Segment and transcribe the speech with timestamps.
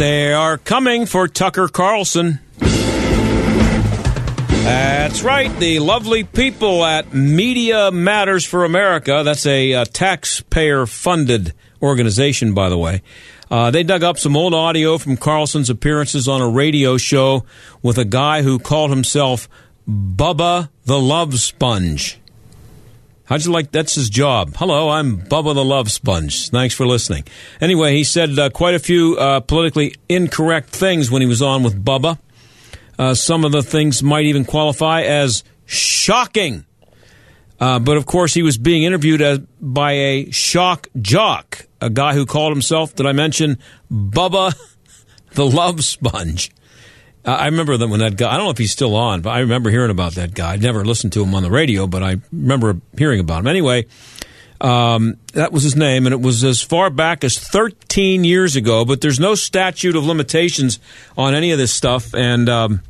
[0.00, 2.40] They are coming for Tucker Carlson.
[4.64, 9.20] That's right, the lovely people at Media Matters for America.
[9.22, 13.02] That's a, uh, taxpayer funded organization, by the way.
[13.50, 17.44] Uh, they dug up some old audio from Carlson's appearances on a radio show
[17.82, 19.50] with a guy who called himself
[19.86, 22.19] Bubba the Love Sponge.
[23.30, 23.70] How'd you like?
[23.70, 24.56] That's his job.
[24.56, 26.50] Hello, I'm Bubba the Love Sponge.
[26.50, 27.22] Thanks for listening.
[27.60, 31.62] Anyway, he said uh, quite a few uh, politically incorrect things when he was on
[31.62, 32.18] with Bubba.
[32.98, 36.66] Uh, some of the things might even qualify as shocking.
[37.60, 42.14] Uh, but of course, he was being interviewed as, by a shock jock, a guy
[42.14, 43.58] who called himself, did I mention,
[43.92, 44.56] Bubba
[45.34, 46.50] the Love Sponge.
[47.24, 49.40] I remember that when that guy, I don't know if he's still on, but I
[49.40, 50.54] remember hearing about that guy.
[50.54, 53.46] I never listened to him on the radio, but I remember hearing about him.
[53.46, 53.86] Anyway,
[54.60, 58.84] um, that was his name, and it was as far back as 13 years ago,
[58.84, 60.78] but there's no statute of limitations
[61.16, 62.14] on any of this stuff.
[62.14, 62.82] And um,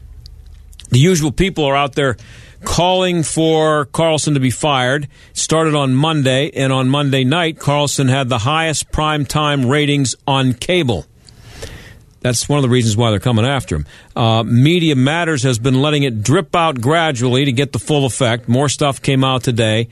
[0.91, 2.17] the usual people are out there
[2.64, 5.05] calling for Carlson to be fired.
[5.05, 10.14] It started on Monday, and on Monday night, Carlson had the highest prime time ratings
[10.27, 11.06] on cable.
[12.21, 13.87] That's one of the reasons why they're coming after him.
[14.15, 18.49] Uh, Media Matters has been letting it drip out gradually to get the full effect.
[18.49, 19.89] More stuff came out today.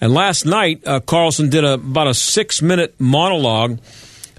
[0.00, 3.80] And last night, uh, Carlson did a, about a six minute monologue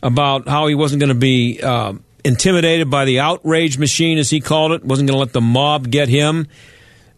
[0.01, 1.93] about how he wasn't going to be uh,
[2.23, 5.89] intimidated by the outrage machine, as he called it, wasn't going to let the mob
[5.89, 6.47] get him.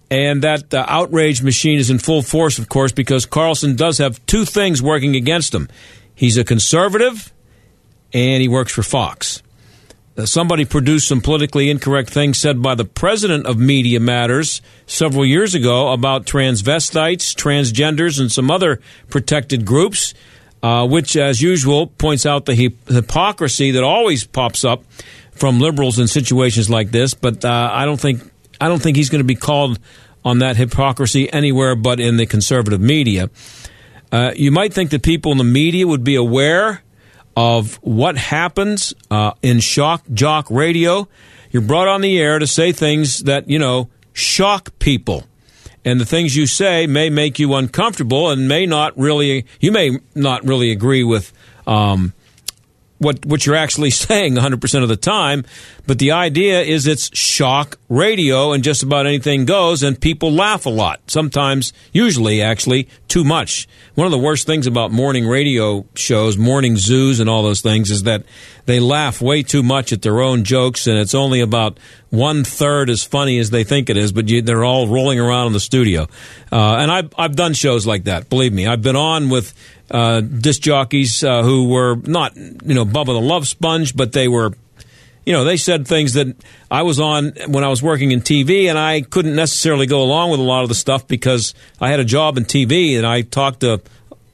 [0.10, 4.26] And that uh, outrage machine is in full force, of course, because Carlson does have
[4.26, 5.68] two things working against him.
[6.16, 7.34] He's a conservative,
[8.14, 9.44] and he works for Fox.
[10.18, 15.24] Uh, somebody produced some politically incorrect things said by the president of Media Matters several
[15.24, 20.16] years ago about transvestites, transgenders, and some other protected groups,
[20.64, 24.84] uh, which, as usual, points out the hypocrisy that always pops up
[25.34, 27.14] from liberals in situations like this.
[27.14, 28.24] But uh, I don't think
[28.60, 29.78] I don't think he's going to be called
[30.26, 33.30] on that hypocrisy anywhere but in the conservative media.
[34.12, 36.82] Uh, you might think that people in the media would be aware
[37.38, 41.08] of what happens uh, in shock jock radio.
[41.52, 45.24] You're brought on the air to say things that, you know, shock people.
[45.86, 50.00] And the things you say may make you uncomfortable and may not really, you may
[50.16, 51.32] not really agree with
[51.68, 52.12] um,
[53.00, 55.44] what what you're actually saying 100% of the time
[55.86, 60.66] but the idea is it's shock radio and just about anything goes and people laugh
[60.66, 63.68] a lot sometimes usually actually too much.
[63.96, 67.90] One of the worst things about morning radio shows morning zoos and all those things
[67.90, 68.24] is that
[68.66, 71.80] they laugh way too much at their own jokes and it's only about
[72.10, 75.48] one third as funny as they think it is but you, they're all rolling around
[75.48, 76.08] in the studio.
[76.52, 78.68] Uh, and I've, I've done shows like that believe me.
[78.68, 79.54] I've been on with
[79.90, 84.28] uh, disc jockeys uh, who were not, you know, Bubba the Love Sponge, but they
[84.28, 84.54] were,
[85.26, 86.36] you know, they said things that
[86.70, 90.32] I was on when I was working in TV, and I couldn't necessarily go along
[90.32, 93.22] with a lot of the stuff because I had a job in TV, and I
[93.22, 93.82] talked to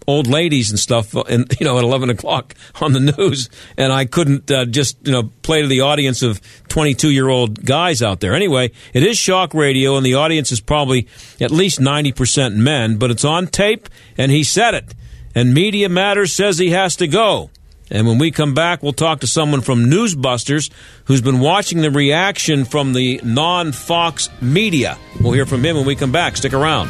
[0.07, 4.05] old ladies and stuff, and you know, at eleven o'clock on the news, and I
[4.05, 8.33] couldn't uh, just you know play to the audience of twenty-two-year-old guys out there.
[8.33, 11.07] Anyway, it is shock radio, and the audience is probably
[11.39, 13.87] at least ninety percent men, but it's on tape,
[14.17, 14.93] and he said it
[15.35, 17.49] and Media Matters says he has to go.
[17.91, 20.71] And when we come back, we'll talk to someone from Newsbusters
[21.05, 24.97] who's been watching the reaction from the non Fox media.
[25.21, 26.37] We'll hear from him when we come back.
[26.37, 26.89] Stick around.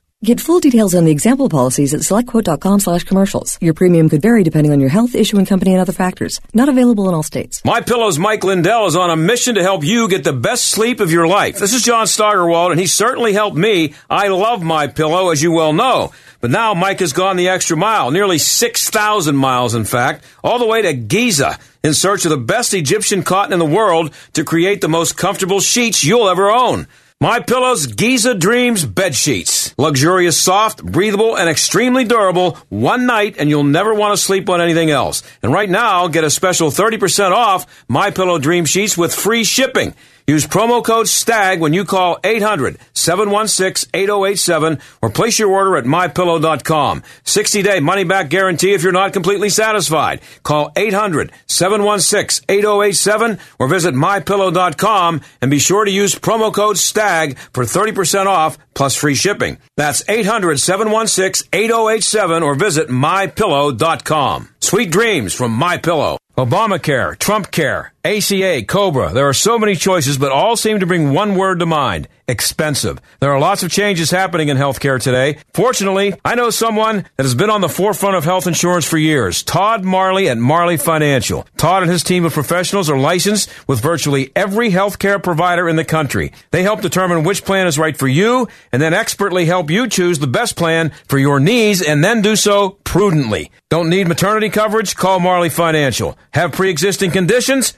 [0.23, 3.57] Get full details on the example policies at selectquote.com slash commercials.
[3.59, 6.39] Your premium could vary depending on your health, issuing company, and other factors.
[6.53, 7.65] Not available in all states.
[7.65, 10.99] My Pillow's Mike Lindell is on a mission to help you get the best sleep
[10.99, 11.57] of your life.
[11.57, 13.95] This is John Steigerwald, and he certainly helped me.
[14.11, 16.11] I love My Pillow, as you well know.
[16.39, 20.67] But now Mike has gone the extra mile, nearly 6,000 miles, in fact, all the
[20.67, 24.81] way to Giza in search of the best Egyptian cotton in the world to create
[24.81, 26.85] the most comfortable sheets you'll ever own.
[27.21, 29.75] My Pillow's Giza Dreams bed sheets.
[29.77, 32.57] Luxurious, soft, breathable, and extremely durable.
[32.69, 35.21] One night and you'll never want to sleep on anything else.
[35.43, 39.93] And right now, get a special 30% off My Pillow Dream Sheets with free shipping.
[40.31, 47.03] Use promo code STAG when you call 800-716-8087 or place your order at mypillow.com.
[47.25, 50.21] 60-day money-back guarantee if you're not completely satisfied.
[50.43, 58.27] Call 800-716-8087 or visit mypillow.com and be sure to use promo code STAG for 30%
[58.27, 59.57] off plus free shipping.
[59.75, 64.47] That's 800-716-8087 or visit mypillow.com.
[64.61, 66.17] Sweet dreams from My Pillow.
[66.37, 69.13] Obamacare, Trump Care, ACA, Cobra.
[69.13, 72.99] There are so many choices, but all seem to bring one word to mind expensive.
[73.19, 75.37] There are lots of changes happening in healthcare today.
[75.53, 79.43] Fortunately, I know someone that has been on the forefront of health insurance for years
[79.43, 81.45] Todd Marley at Marley Financial.
[81.57, 85.83] Todd and his team of professionals are licensed with virtually every healthcare provider in the
[85.83, 86.31] country.
[86.51, 90.19] They help determine which plan is right for you and then expertly help you choose
[90.19, 93.51] the best plan for your needs and then do so prudently.
[93.69, 94.95] Don't need maternity coverage?
[94.95, 96.17] Call Marley Financial.
[96.33, 97.77] Have pre-existing conditions?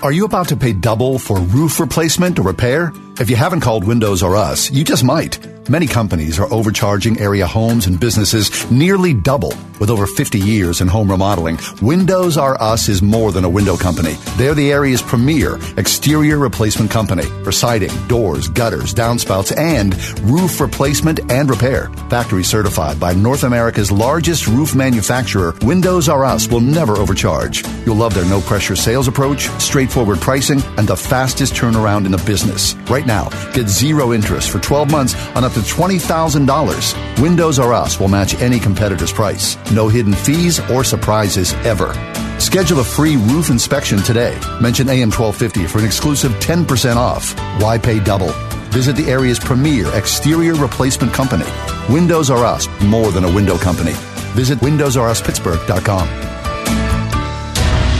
[0.00, 2.92] Are you about to pay double for roof replacement or repair?
[3.20, 5.44] If you haven't called Windows R Us, you just might.
[5.68, 9.52] Many companies are overcharging area homes and businesses nearly double.
[9.78, 13.76] With over 50 years in home remodeling, Windows R Us is more than a window
[13.76, 14.14] company.
[14.36, 21.20] They're the area's premier exterior replacement company for siding, doors, gutters, downspouts, and roof replacement
[21.30, 21.90] and repair.
[22.08, 27.64] Factory certified by North America's largest roof manufacturer, Windows R Us will never overcharge.
[27.84, 32.24] You'll love their no pressure sales approach, straightforward pricing, and the fastest turnaround in the
[32.24, 32.74] business.
[32.88, 37.20] Right now, get zero interest for 12 months on up to $20,000.
[37.20, 39.56] Windows R Us will match any competitor's price.
[39.72, 41.92] No hidden fees or surprises ever.
[42.38, 44.38] Schedule a free roof inspection today.
[44.60, 47.34] Mention AM 1250 for an exclusive 10% off.
[47.60, 48.30] Why pay double?
[48.70, 51.46] Visit the area's premier exterior replacement company.
[51.88, 53.92] Windows R Us, more than a window company.
[54.36, 56.08] Visit WindowsRUsPittsburgh.com.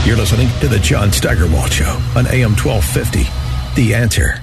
[0.06, 3.25] You're listening to the John Steigerwald Show on AM 1250.
[3.75, 4.40] The answer.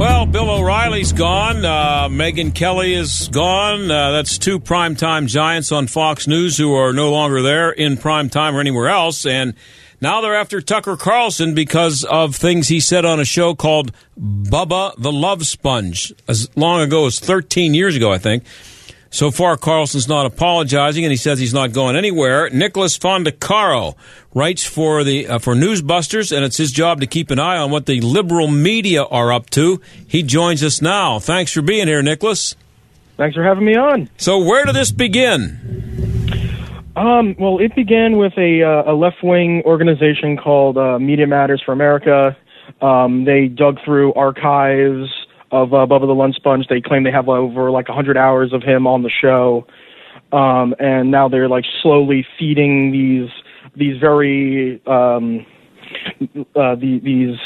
[0.00, 1.62] Well, Bill O'Reilly's gone.
[1.62, 3.90] Uh, Megyn Kelly is gone.
[3.90, 8.54] Uh, that's two primetime giants on Fox News who are no longer there in primetime
[8.54, 9.26] or anywhere else.
[9.26, 9.54] And
[10.00, 14.94] now they're after Tucker Carlson because of things he said on a show called Bubba
[14.96, 18.44] the Love Sponge as long ago as 13 years ago, I think.
[19.12, 22.48] So far, Carlson's not apologizing, and he says he's not going anywhere.
[22.50, 23.96] Nicholas Fondacaro
[24.34, 27.72] writes for the uh, for Newsbusters, and it's his job to keep an eye on
[27.72, 29.80] what the liberal media are up to.
[30.06, 31.18] He joins us now.
[31.18, 32.54] Thanks for being here, Nicholas.
[33.16, 34.08] Thanks for having me on.
[34.16, 35.58] So, where did this begin?
[36.94, 41.62] Um, well, it began with a, uh, a left wing organization called uh, Media Matters
[41.64, 42.36] for America.
[42.80, 45.08] Um, they dug through archives
[45.50, 46.66] of uh, Bubba the Love Sponge.
[46.68, 49.66] They claim they have over like 100 hours of him on the show,
[50.32, 53.30] um, and now they're like slowly feeding these
[53.76, 55.46] these very um,
[56.56, 57.38] uh, the, these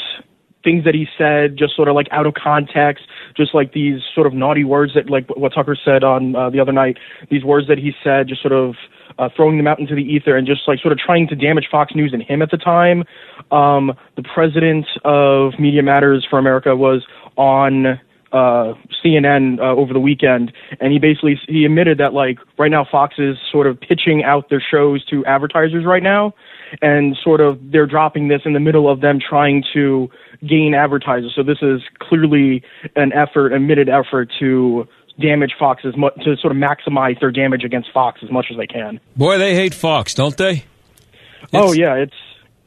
[0.63, 3.05] things that he said just sort of like out of context,
[3.37, 6.59] just like these sort of naughty words that like what Tucker said on uh, the
[6.59, 6.97] other night.
[7.29, 8.75] These words that he said, just sort of
[9.17, 11.67] uh, throwing them out into the ether and just like sort of trying to damage
[11.71, 13.03] Fox News and him at the time.
[13.51, 17.05] Um, the president of Media Matters for America was
[17.37, 17.99] on
[18.31, 18.73] uh,
[19.03, 23.15] CNN uh, over the weekend, and he basically he admitted that like right now Fox
[23.17, 26.33] is sort of pitching out their shows to advertisers right now,
[26.81, 30.09] and sort of they're dropping this in the middle of them trying to
[30.45, 31.33] gain advertisers.
[31.35, 32.61] So this is clearly
[32.95, 34.87] an effort, admitted effort to
[35.19, 38.57] damage Fox as much to sort of maximize their damage against Fox as much as
[38.57, 38.99] they can.
[39.15, 40.65] Boy, they hate Fox, don't they?
[41.53, 42.13] oh yeah, it's.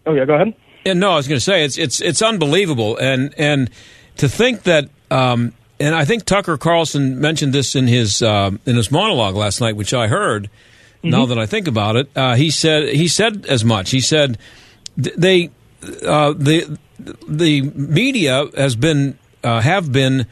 [0.06, 0.54] Oh yeah, go ahead.
[0.87, 3.68] Yeah, no, I was going to say it's it's it's unbelievable, and and
[4.18, 8.76] to think that, um, and I think Tucker Carlson mentioned this in his uh, in
[8.76, 10.50] his monologue last night, which I heard.
[11.00, 13.92] Now that I think about it, uh, he said he said as much.
[13.92, 14.37] He said
[14.96, 15.50] they
[16.04, 16.76] uh, the
[17.28, 20.26] the media has been uh, have been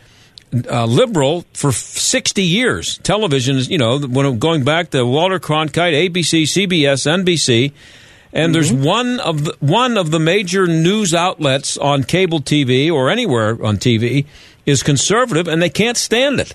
[0.69, 2.99] uh, liberal for 60 years.
[2.99, 7.73] Television is, you know, when going back to Walter Cronkite, ABC, CBS, NBC,
[8.37, 13.09] and there's one of the, one of the major news outlets on cable TV or
[13.09, 14.27] anywhere on TV
[14.67, 16.55] is conservative, and they can't stand it.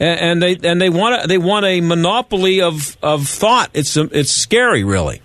[0.00, 3.70] And, and they and they want a, they want a monopoly of, of thought.
[3.74, 5.20] It's it's scary, really.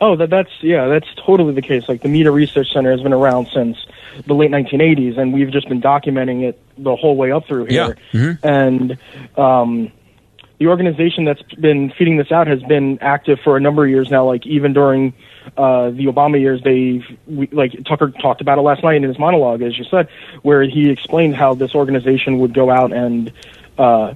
[0.00, 1.88] Oh, that that's yeah, that's totally the case.
[1.88, 3.76] Like the Media Research Center has been around since
[4.26, 7.96] the late 1980s, and we've just been documenting it the whole way up through here.
[8.44, 8.98] And
[9.36, 9.90] um,
[10.58, 14.10] the organization that's been feeding this out has been active for a number of years
[14.10, 14.24] now.
[14.26, 15.12] Like even during
[15.56, 17.04] uh, the Obama years, they
[17.52, 20.08] like Tucker talked about it last night in his monologue, as you said,
[20.42, 23.32] where he explained how this organization would go out and
[23.78, 24.14] uh,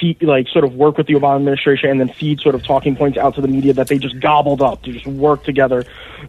[0.00, 2.96] feed, like sort of work with the Obama administration and then feed sort of talking
[2.96, 5.84] points out to the media that they just gobbled up to just work together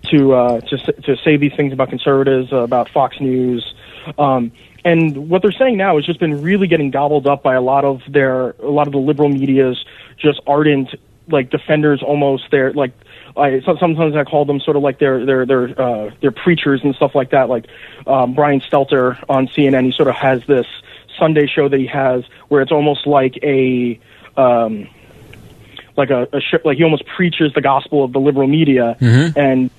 [0.10, 3.74] to uh, to to say these things about conservatives, uh, about Fox News.
[4.17, 4.51] Um,
[4.83, 7.85] and what they're saying now has just been really getting gobbled up by a lot
[7.85, 9.83] of their a lot of the liberal media's
[10.17, 10.89] just ardent
[11.27, 12.91] like defenders almost they're like
[13.38, 16.95] I sometimes I call them sort of like their their their uh their preachers and
[16.95, 17.47] stuff like that.
[17.50, 17.67] Like
[18.07, 20.67] um Brian Stelter on CNN he sort of has this
[21.17, 24.00] Sunday show that he has where it's almost like a
[24.35, 24.89] um
[25.95, 28.97] like a, a sh- like he almost preaches the gospel of the liberal media.
[29.35, 29.69] And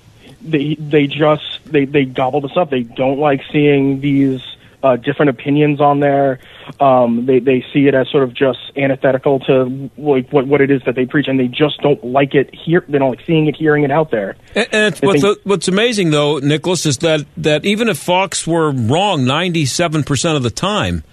[0.41, 2.69] they they just they they gobble this up.
[2.69, 4.41] They don't like seeing these
[4.83, 6.39] uh, different opinions on there.
[6.79, 10.69] Um, they they see it as sort of just antithetical to like what what it
[10.69, 12.83] is that they preach, and they just don't like it here.
[12.87, 14.35] They don't like seeing it, hearing it out there.
[14.53, 18.45] And, and it's, what's, think- what's amazing, though, Nicholas, is that, that even if Fox
[18.45, 21.03] were wrong 97% of the time,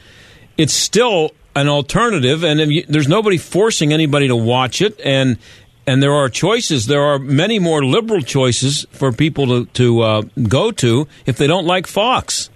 [0.59, 5.39] it's still an alternative, and you, there's nobody forcing anybody to watch it, and
[5.87, 6.87] and there are choices.
[6.87, 11.47] There are many more liberal choices for people to, to uh, go to if they
[11.47, 12.51] don't like Fox.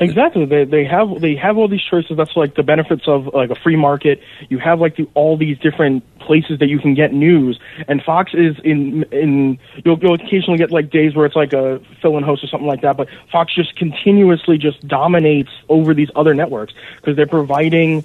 [0.00, 0.44] Exactly.
[0.44, 2.16] They they have they have all these choices.
[2.16, 4.20] That's like the benefits of like a free market.
[4.48, 7.58] You have like the, all these different places that you can get news.
[7.88, 11.80] And Fox is in in you'll, you'll occasionally get like days where it's like a
[12.02, 12.96] fill-in host or something like that.
[12.96, 18.04] But Fox just continuously just dominates over these other networks because they're providing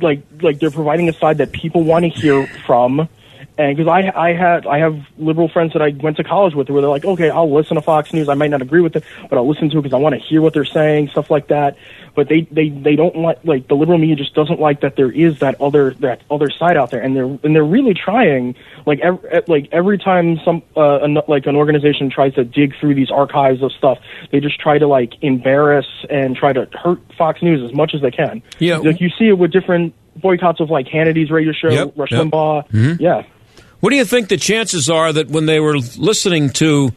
[0.00, 3.08] like like they're providing a side that people want to hear from.
[3.56, 6.68] And because I I had I have liberal friends that I went to college with
[6.70, 8.28] where they're like, okay, I'll listen to Fox News.
[8.28, 10.20] I might not agree with it, but I'll listen to it because I want to
[10.20, 11.76] hear what they're saying, stuff like that.
[12.16, 15.10] But they they they don't like like the liberal media just doesn't like that there
[15.10, 18.56] is that other that other side out there, and they're and they're really trying
[18.86, 22.96] like every, like every time some uh, an, like an organization tries to dig through
[22.96, 23.98] these archives of stuff,
[24.32, 28.00] they just try to like embarrass and try to hurt Fox News as much as
[28.02, 28.42] they can.
[28.58, 28.78] Yeah.
[28.78, 32.26] like you see it with different boycotts of like Hannity's radio show, Yep, Rush yep.
[32.26, 33.00] Limbaugh.
[33.00, 33.22] Yeah.
[33.84, 36.94] What do you think the chances are that when they were listening to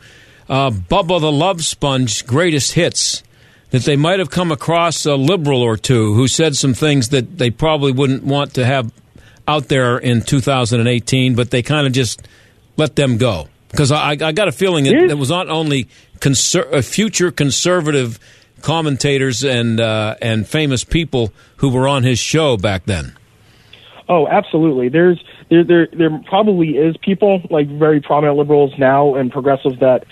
[0.48, 3.24] uh, Bubba the Love Sponge greatest hits,
[3.72, 7.40] that they might have come across a liberal or two who said some things that
[7.40, 8.94] they probably wouldn't want to have
[9.50, 12.26] out there in 2018, but they kind of just
[12.78, 13.50] let them go?
[13.70, 15.12] Because I, I got a feeling it, Yes.
[15.12, 15.90] it was not only
[16.20, 18.18] conser- uh, future conservative
[18.62, 23.14] commentators and uh, and famous people who were on his show back then.
[24.10, 24.90] Oh, absolutely.
[24.90, 30.06] There's there there there probably is people like very prominent liberals now and progressives that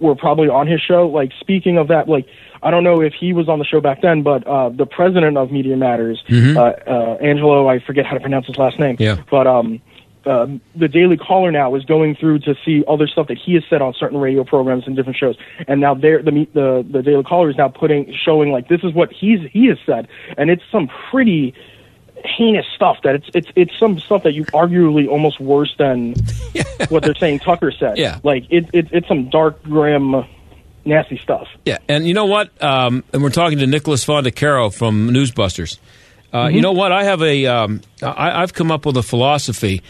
[0.00, 1.08] were probably on his show.
[1.08, 2.26] Like speaking of that, like
[2.62, 5.36] I don't know if he was on the show back then, but uh, the president
[5.36, 6.22] of Media Matters,
[6.56, 8.96] uh, uh, Angelo, I forget how to pronounce his last name.
[8.98, 9.22] Yeah.
[9.30, 9.80] But um,
[10.24, 10.46] uh,
[10.76, 13.80] the Daily Caller now is going through to see other stuff that he has said
[13.80, 17.22] on certain radio programs and different shows, and now they're the me- the the Daily
[17.22, 20.06] Caller is now putting showing like this is what he's he has said,
[20.36, 21.54] and it's some pretty
[22.24, 26.14] heinous stuff that it's it's it's some stuff that you arguably almost worse than
[26.88, 27.98] what they're saying Tucker said.
[27.98, 28.18] Yeah.
[28.22, 30.24] like it, it it's some dark, grim,
[30.84, 31.48] nasty stuff.
[31.64, 32.50] Yeah, and you know what?
[32.62, 35.78] Um, and we're talking to Nicholas Fondacaro from Newsbusters.
[36.32, 36.92] Uh, You know what?
[36.92, 37.46] I have a.
[37.46, 39.82] Um, I, I've come up with a philosophy.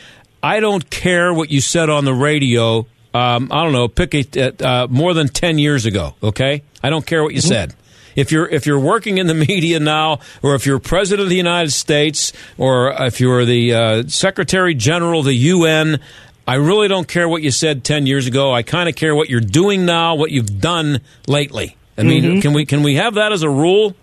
[0.43, 2.87] I don't care what you said on the radio.
[3.13, 3.89] Um, I don't know.
[3.89, 6.15] Pick a uh, more than ten years ago.
[6.23, 7.75] Okay, I don't care what you said.
[8.19, 11.37] If you're if you're working in the media now, or if you're president of the
[11.37, 16.01] United States, or if you're the uh, Secretary General of the UN,
[16.45, 18.53] I really don't care what you said ten years ago.
[18.53, 21.77] I kind of care what you're doing now, what you've done lately.
[21.97, 23.95] I mean, can we can we have that as a rule?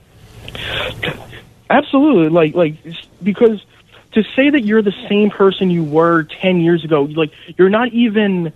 [1.69, 2.75] Absolutely, like like
[3.21, 3.65] because
[4.13, 7.89] to say that you're the same person you were ten years ago, like you're not
[7.89, 8.53] even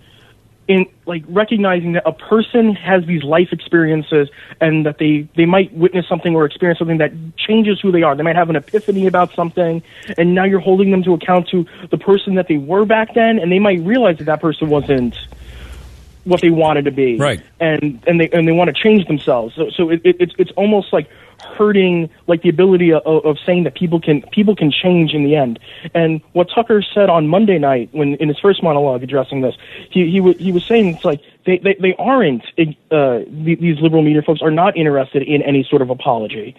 [0.70, 4.28] in like recognizing that a person has these life experiences
[4.60, 8.14] and that they they might witness something or experience something that changes who they are.
[8.14, 9.82] They might have an epiphany about something,
[10.16, 13.40] and now you're holding them to account to the person that they were back then,
[13.40, 15.16] and they might realize that that person wasn't
[16.22, 17.40] what they wanted to be, Right.
[17.58, 19.56] And and they and they want to change themselves.
[19.56, 21.10] So so it, it, it's it's almost like
[21.42, 25.36] hurting like the ability of, of saying that people can people can change in the
[25.36, 25.58] end.
[25.94, 29.54] And what Tucker said on Monday night when in his first monologue addressing this,
[29.90, 33.80] he he, wa- he was saying it's like they they, they aren't uh, the- these
[33.80, 36.54] liberal media folks are not interested in any sort of apology.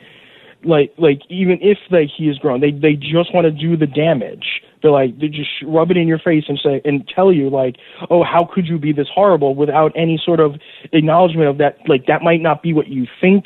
[0.63, 3.87] Like like even if they, he is grown, they they just want to do the
[3.87, 4.61] damage.
[4.81, 7.77] They're like they just rub it in your face and say and tell you like,
[8.09, 10.55] oh, how could you be this horrible without any sort of
[10.91, 11.77] acknowledgement of that?
[11.87, 13.45] Like that might not be what you think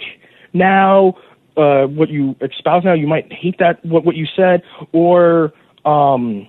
[0.55, 1.13] now,
[1.57, 2.93] uh, what you espouse now.
[2.93, 5.53] You might hate that what what you said, or
[5.85, 6.47] um,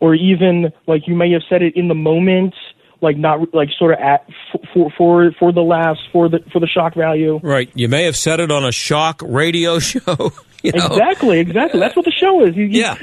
[0.00, 2.54] or even like you may have said it in the moment,
[3.00, 4.26] like not like sort of at
[4.72, 7.38] for for for the laughs for the for the shock value.
[7.42, 7.70] Right.
[7.74, 10.32] You may have said it on a shock radio show.
[10.62, 10.86] you know?
[10.86, 11.80] Exactly, exactly.
[11.80, 12.56] That's what the show is.
[12.56, 12.94] You, you, Yeah.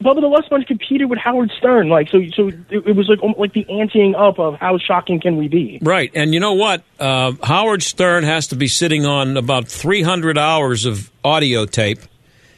[0.00, 2.20] Bubba the Love Sponge competed with Howard Stern, like so.
[2.34, 5.78] So it, it was like like the anteing up of how shocking can we be?
[5.82, 6.10] Right.
[6.14, 6.82] And you know what?
[6.98, 11.98] Uh, Howard Stern has to be sitting on about 300 hours of audio tape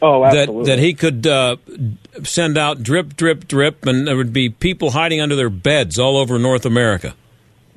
[0.00, 0.64] Oh, that, absolutely.
[0.66, 1.56] that he could uh,
[2.22, 6.16] send out drip, drip, drip, and there would be people hiding under their beds all
[6.16, 7.14] over North America.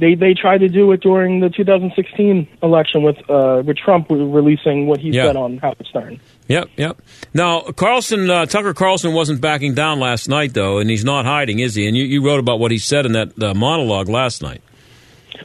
[0.02, 4.88] They they tried to do it during the 2016 election with uh, with Trump releasing
[4.88, 5.28] what he Yeah.
[5.28, 6.20] said on Howard Stern.
[6.50, 7.02] Yep, yep.
[7.34, 11.60] Now, Carlson, uh, Tucker Carlson wasn't backing down last night, though, and he's not hiding,
[11.60, 11.88] is he?
[11.88, 14.62] And you, you wrote about what he said in that uh, monologue last night.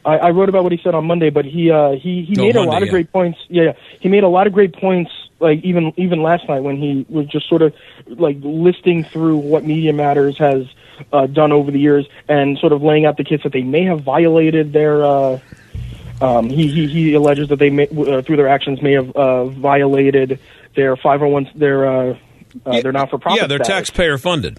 [0.05, 2.43] I, I wrote about what he said on Monday, but he uh, he he Oh,
[2.43, 2.91] made a lot of yeah.
[2.93, 3.39] great points.
[3.49, 5.11] Yeah, yeah, he made a lot of great points.
[5.39, 7.75] Like even even last night when he was just sort of
[8.07, 10.67] like listing through what Media Matters has
[11.13, 13.85] uh, done over the years and sort of laying out the case that they may
[13.85, 15.05] have violated their.
[15.05, 15.39] Uh,
[16.21, 19.45] um, he, he he alleges that they may, uh, through their actions may have uh,
[19.45, 20.41] violated
[20.75, 22.19] their 501 their uh,
[22.65, 23.43] uh, their not for profit.
[23.43, 24.59] yeah, they're taxpayer funded.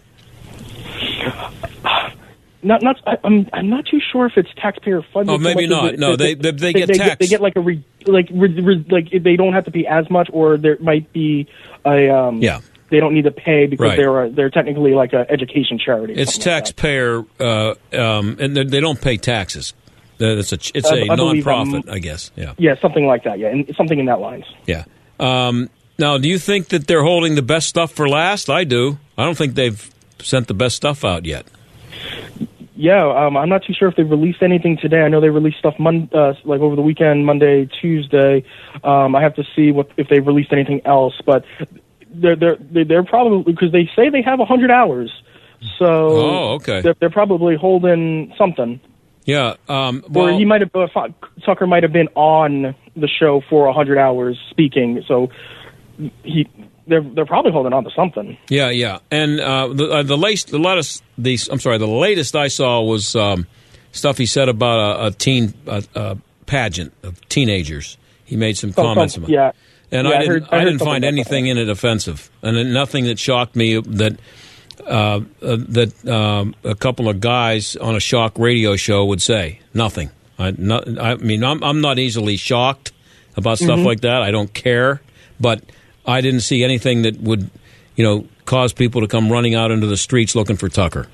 [2.63, 2.99] Not not.
[3.05, 5.33] I, I'm I'm not too sure if it's taxpayer funded.
[5.33, 5.93] Oh, maybe not.
[5.93, 7.19] it- No, they- they- they get they, taxed.
[7.19, 10.09] They get like a re, like re, re, like they don't have to pay as
[10.09, 11.47] much, or there might be
[11.85, 12.41] a um.
[12.41, 12.61] Yeah.
[12.89, 13.97] They don't need to pay because Right.
[13.97, 16.13] they're a, they're technically like an education charity.
[16.13, 19.73] It's something like taxpayer, uh, um, and they- they don't pay taxes.
[20.19, 22.31] It's a it's I- a I believe, um, nonprofit, I guess.
[22.37, 23.37] Yeah, Yeah, something like that.
[23.39, 24.45] Yeah, and something in that lines.
[24.65, 24.85] yeah.
[25.19, 28.49] Um, now, do you think that they're holding the best stuff for last?
[28.49, 28.97] I do.
[29.17, 29.89] I don't think they've
[30.19, 31.45] sent the best stuff out yet.
[32.79, 35.01] Yeah, um, I'm not too sure if they released anything today.
[35.01, 38.43] I know they released stuff mon- uh, like over the weekend, Monday, Tuesday.
[38.83, 41.43] Um, I have to see what if they released anything else, but
[42.13, 45.11] they're they're they're probably because they say they have 100 hours.
[45.79, 46.81] So Oh, okay.
[46.81, 48.79] they're, they're probably holding something.
[49.25, 49.55] Yeah.
[49.67, 50.87] Um, or well, he might have uh,
[51.43, 55.03] Tucker might have been on the show for 100 hours speaking.
[55.07, 55.29] So
[56.23, 56.47] he
[56.87, 58.37] they're they're probably holding on to something.
[58.49, 62.35] Yeah, yeah, and uh, the uh, the latest, the latest, the I'm sorry, the latest
[62.35, 63.45] I saw was um,
[63.91, 67.97] stuff he said about a, a teen a, a pageant of teenagers.
[68.25, 69.31] He made some Some- comments some- about.
[69.33, 69.51] yeah.
[69.91, 72.55] and Yeah, I I didn't, heard- I I, didn't find anything in it offensive, and
[72.57, 74.17] then nothing that shocked me that.
[74.85, 79.59] Uh, uh, that um, a couple of guys on a shock radio show would say
[79.73, 80.09] nothing.
[80.39, 82.93] I, no, I mean, I'm, I'm not easily shocked
[83.35, 83.85] about stuff Mhm.
[83.85, 84.21] like that.
[84.21, 85.01] I don't care,
[85.41, 85.61] but
[86.07, 87.49] I didn't see anything that would,
[87.95, 91.07] you know, cause people to come running out into the streets looking for Tucker.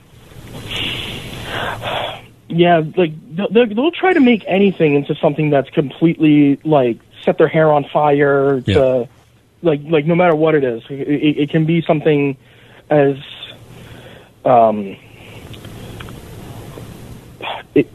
[2.48, 7.72] Yeah, like they'll, try to make anything into something that's completely like set their hair
[7.72, 8.62] on fire.
[8.62, 9.06] To, Yeah.
[9.64, 12.38] Like like no matter what it is, it, it, it can be something
[12.90, 13.18] as
[14.46, 14.98] um.
[17.74, 17.90] It,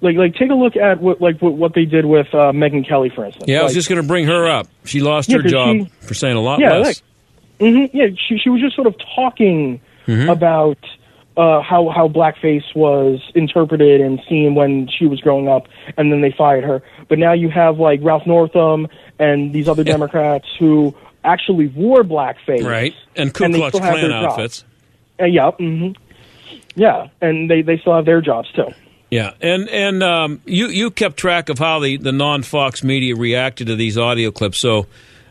[0.00, 2.86] like like take a look at what like what, what they did with uh, Megyn
[2.88, 3.46] Kelly, for instance.
[3.48, 4.66] Yeah, I was Like- just going to bring her up.
[4.84, 7.02] She lost Yeah, her job she- for saying a lot yeah, less.
[7.60, 10.30] like, hmm yeah, she she was just sort of talking Mhm.
[10.30, 10.78] about
[11.36, 16.20] uh, how how blackface was interpreted and seen when she was growing up, and then
[16.20, 16.82] they fired her.
[17.08, 22.64] But now you have like Ralph Northam and these other Democrats who actually wore blackface,
[22.64, 24.64] right, and Ku and Klux have Klan outfits.
[25.20, 25.90] Uh, yeah, hmm
[26.74, 28.66] yeah, and they they still have their jobs too.
[29.10, 33.16] Yeah, and and um, you you kept track of how the, the non Fox media
[33.16, 34.58] reacted to these audio clips.
[34.58, 34.86] So,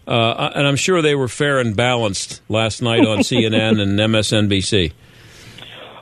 [0.08, 4.94] uh, and I'm sure they were fair and balanced last night on CNN and MSNBC.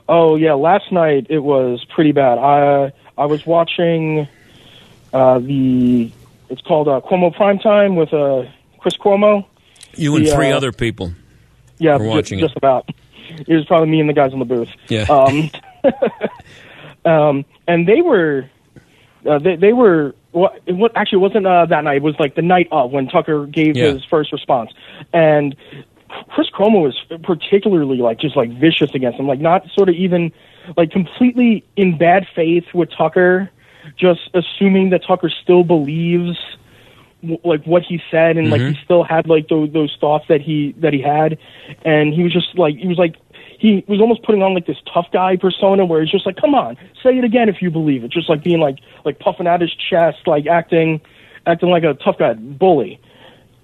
[0.08, 2.38] Oh yeah, last night it was pretty bad.
[2.38, 4.26] I I was watching
[5.12, 6.10] uh, the
[6.48, 9.44] it's called uh, Cuomo Primetime with uh, Chris Cuomo.
[9.96, 11.12] You and The, three uh, other people.
[11.78, 12.42] Yeah, We're watching it.
[12.42, 12.88] just about.
[13.28, 14.68] It was probably me and the guys in the booth.
[14.88, 15.02] Yeah.
[15.10, 15.50] Um,
[17.06, 18.48] um, and they were,
[19.28, 20.14] uh, they, they were.
[20.32, 21.96] Well, it actually it wasn't uh, that night.
[21.96, 23.92] It was like the night of when Tucker gave Yeah.
[23.92, 24.70] his first response,
[25.14, 25.56] and
[26.28, 30.32] Chris Cuomo was particularly like just like vicious against him, like not sort of even
[30.76, 33.50] like completely in bad faith with Tucker,
[33.96, 36.36] just assuming that Tucker still believes
[37.22, 40.40] w- like what he said and like he still had like those those thoughts that
[40.40, 41.38] he that he had
[41.84, 43.16] and he was just like he was like
[43.66, 46.54] he was almost putting on like this tough guy persona where he's just like come
[46.54, 48.10] on say it again if you believe it.
[48.12, 51.00] Just like being like like puffing out his chest like acting
[51.46, 53.00] acting like a tough guy bully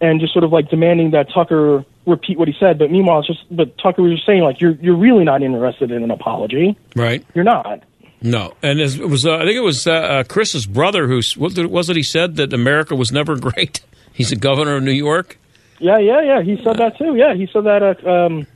[0.00, 2.78] and just sort of like demanding that Tucker repeat what he said.
[2.78, 5.90] But meanwhile it's just but Tucker was just saying like you're you're really not interested
[5.92, 6.76] in an apology.
[6.96, 7.24] Right.
[7.34, 7.84] you're not.
[8.24, 11.56] No, and it was uh, I think it was uh, uh, Chris's brother who what
[11.58, 13.80] was it he said that America was never great.
[14.12, 15.38] He's a governor of New York.
[15.78, 16.42] yeah yeah yeah.
[16.42, 17.14] He said that too.
[17.16, 18.46] Yeah he said that uh, um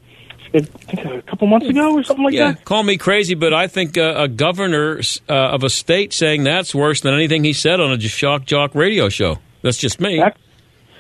[0.54, 3.52] I think a couple months ago or something like Yeah, that call me crazy, but
[3.52, 7.52] I think uh, a governor uh, of a state saying that's worse than anything he
[7.52, 9.38] said on a shock jock radio show.
[9.62, 10.18] That's just me.
[10.18, 10.36] back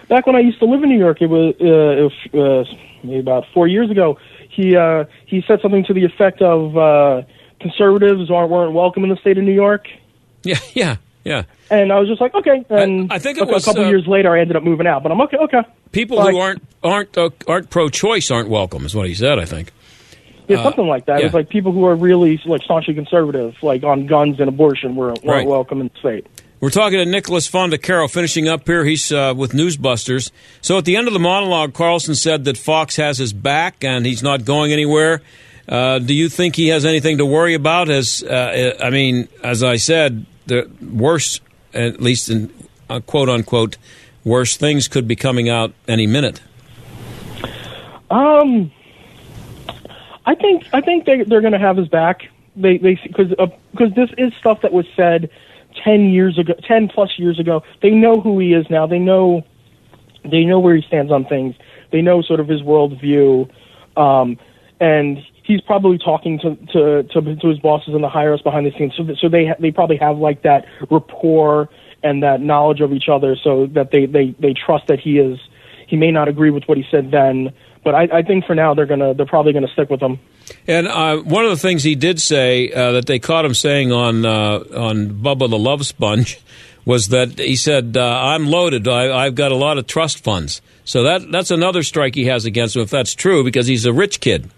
[0.08, 2.76] back when I used to live in New York, it was uh, it was, uh,
[3.02, 4.18] maybe about four years ago.
[4.50, 7.22] He uh, he said something to the effect of uh,
[7.60, 9.86] conservatives aren't weren't welcome in the state of New York,
[10.46, 11.42] Yeah, yeah, yeah.
[11.70, 12.64] and I was just like, okay.
[12.70, 14.86] And I think it a, was, a couple uh, years later, I ended up moving
[14.86, 15.36] out, but I'm okay.
[15.36, 15.62] Okay,
[15.92, 19.38] People who aren't aren't uh, aren't pro-choice aren't welcome, is what he said.
[19.38, 19.72] I think.
[20.48, 21.20] yeah, something like that.
[21.20, 21.26] yeah.
[21.26, 25.24] It's like people who are really like staunchly conservative, like on guns and abortion, weren't,
[25.24, 25.46] weren't Right.
[25.46, 26.26] welcome in the state.
[26.58, 28.82] We're talking to Nicholas Fondacaro, finishing up here.
[28.84, 30.30] He's uh, with Newsbusters.
[30.62, 34.06] So at the end of the monologue, Carlson said that Fox has his back and
[34.06, 35.20] he's not going anywhere.
[35.68, 37.90] Uh, do you think he has anything to worry about?
[37.90, 41.40] As uh, I mean, as I said, the worse,
[41.74, 42.52] at least in
[42.88, 43.76] uh, quote unquote,
[44.24, 46.40] worse things could be coming out any minute.
[48.10, 48.70] Um,
[50.24, 52.22] I think I think they they're going to have his back.
[52.56, 53.30] They they because
[53.70, 55.30] because this is stuff that was said
[55.84, 57.62] ten years ago, ten plus years ago.
[57.82, 58.86] They know who he is now.
[58.86, 59.44] They know
[60.24, 61.54] they know where he stands on things.
[61.92, 63.50] They know sort of his worldview,
[63.96, 64.38] um,
[64.80, 68.66] and he's probably talking to, to to to his bosses and the higher ups behind
[68.66, 68.94] the scenes.
[68.96, 71.68] So so they they probably have like that rapport
[72.02, 75.38] and that knowledge of each other, so that they they they trust that he is.
[75.88, 77.52] He may not agree with what he said then,
[77.84, 80.18] but I, I think for now they're gonna they're probably gonna stick with him.
[80.66, 83.92] And uh, one of the things he did say uh, that they caught him saying
[83.92, 86.40] on uh, on Bubba the Love Sponge
[86.84, 88.88] was that he said, uh, "I'm loaded.
[88.88, 92.44] I, I've got a lot of trust funds." So that that's another strike he has
[92.44, 94.50] against him if that's true, because he's a rich kid,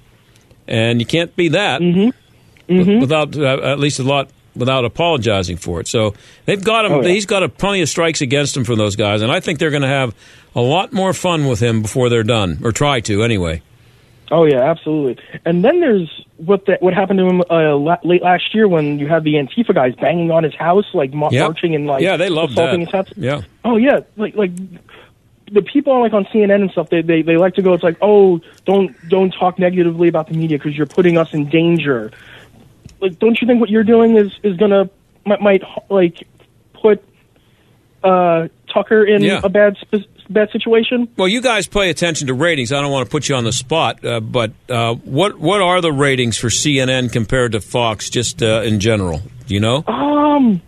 [0.69, 5.81] and you can't be that wi- without uh, at least a lot without apologizing for
[5.81, 5.87] it.
[5.89, 6.93] So they've got him.
[6.93, 7.09] Oh, yeah.
[7.11, 9.71] He's got a, plenty of strikes against him from those guys, and I think they're
[9.71, 10.15] going to have
[10.55, 13.63] a lot more fun with him before they're done, or try to anyway.
[14.31, 15.23] Oh yeah, absolutely.
[15.47, 18.99] And then there's what the, what happened to him uh, la- late last year when
[18.99, 21.33] you had the Antifa guys banging on his house, like Yep.
[21.33, 22.79] marching and like yeah, they love that.
[22.79, 23.09] his house.
[23.17, 23.43] Yeah.
[23.65, 24.51] Oh yeah, like like
[25.53, 26.91] the people on like on CNN and stuff.
[26.91, 27.73] They they they like to go.
[27.75, 31.49] It's like oh don't don't talk negatively about the media because you're putting us in
[31.49, 32.11] danger.
[33.01, 34.91] Like don't you think what you're doing is is gonna
[35.27, 36.27] might, might like
[36.75, 37.03] put
[38.05, 39.41] uh Tucker in Yeah.
[39.43, 41.09] a bad sp- bad situation?
[41.17, 42.71] Well, you guys pay attention to ratings.
[42.73, 45.81] I don't want to put you on the spot, uh, but uh, what what are
[45.81, 49.23] the ratings for CNN compared to Fox, just uh, in general?
[49.47, 49.83] Do you know?
[49.87, 50.61] Um,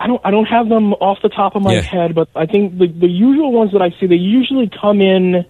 [0.00, 1.80] I don't I don't have them off the top of my Yeah.
[1.82, 5.44] head, but I think the the usual ones that I see they usually come in.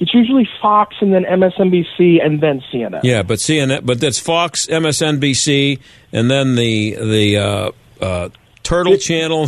[0.00, 3.00] It's usually Fox and then MSNBC and then CNN.
[3.04, 5.78] Yeah, but CNN, but that's Fox, MSNBC,
[6.12, 7.70] and then the the uh,
[8.04, 8.28] uh,
[8.64, 9.46] Turtle Channel,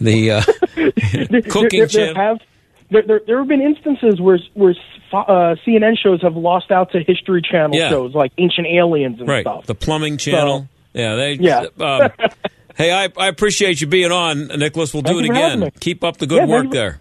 [0.00, 0.42] the uh,
[1.50, 2.14] Cooking there, there Channel.
[2.14, 2.38] have
[2.90, 4.74] there, there there have been instances where where
[5.12, 7.88] uh, CNN shows have lost out to History Channel Yeah.
[7.90, 9.66] shows like Ancient Aliens and right, stuff.
[9.66, 10.68] the Plumbing Channel.
[10.94, 11.32] yeah, they.
[11.32, 11.66] Yeah.
[11.80, 12.10] Um,
[12.76, 14.94] hey, I, I appreciate you being on, Nicholas.
[14.94, 15.72] We'll do it you for having again.
[15.80, 17.00] Keep up the good Yeah, work there.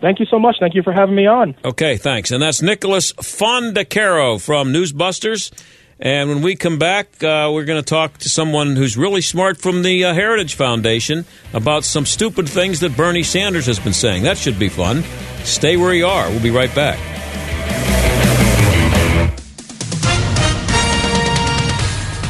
[0.00, 0.56] Thank you so much.
[0.58, 1.54] Thank you for having me on.
[1.64, 2.32] Okay, thanks.
[2.32, 5.52] And that's Nicholas Fondacaro from Newsbusters.
[6.00, 9.58] And when we come back, uh, we're going to talk to someone who's really smart
[9.58, 14.24] from the uh, Heritage Foundation about some stupid things that Bernie Sanders has been saying.
[14.24, 15.04] That should be fun.
[15.44, 16.28] Stay where you are.
[16.30, 16.98] We'll be right back.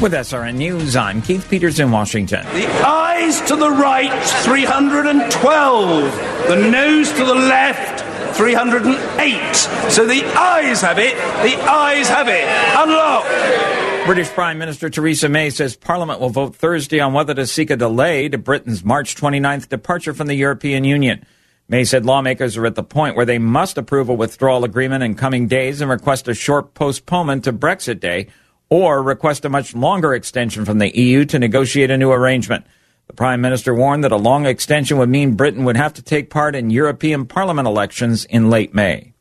[0.02, 2.44] With SRN News, I'm Keith Peters in Washington.
[2.54, 4.10] The eyes to the right,
[4.42, 6.48] 312.
[6.48, 8.00] The nose to the left,
[8.36, 9.54] 308.
[9.92, 11.14] So the eyes have it.
[11.14, 12.42] The eyes have it.
[12.76, 14.04] Unlock.
[14.04, 17.76] British Prime Minister Theresa May says Parliament will vote Thursday on whether to seek a
[17.76, 21.24] delay to Britain's March 29th departure from the European Union.
[21.68, 25.14] May said lawmakers are at the point where they must approve a withdrawal agreement in
[25.14, 28.26] coming days and request a short postponement to Brexit Day
[28.72, 32.64] or request a much longer extension from the EU to negotiate a new arrangement.
[33.06, 36.30] The Prime Minister warned that a long extension would mean Britain would have to take
[36.30, 39.12] part in European Parliament elections in late May.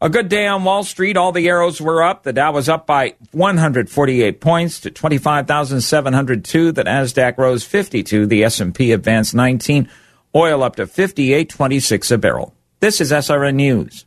[0.00, 1.18] A good day on Wall Street.
[1.18, 2.22] All the arrows were up.
[2.22, 6.72] The Dow was up by 148 points to 25,702.
[6.72, 8.24] The Nasdaq rose 52.
[8.24, 9.86] The S&P advanced 19.
[10.34, 12.54] Oil up to 58.26 a barrel.
[12.80, 14.06] This is SRN News.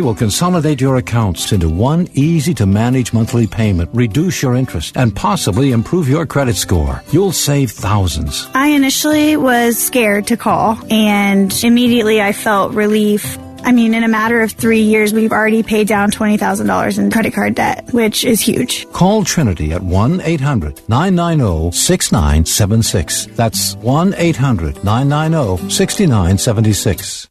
[0.00, 5.14] will consolidate your accounts into one easy to manage monthly payment, reduce your interest, and
[5.14, 7.02] possibly improve your credit score.
[7.10, 8.48] You'll save thousands.
[8.54, 13.36] I initially was scared to call and immediately I felt relief.
[13.64, 17.34] I mean, in a matter of three years, we've already paid down $20,000 in credit
[17.34, 18.90] card debt, which is huge.
[18.92, 23.26] Call Trinity at 1 800 990 6976.
[23.36, 27.28] That's 1 800 990 6976.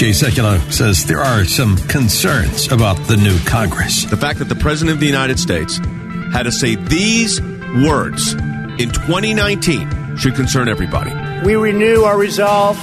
[0.00, 4.06] Jay Sekulow says there are some concerns about the new Congress.
[4.06, 5.76] The fact that the President of the United States
[6.32, 7.38] had to say these
[7.84, 11.12] words in 2019 should concern everybody.
[11.44, 12.78] We renew our resolve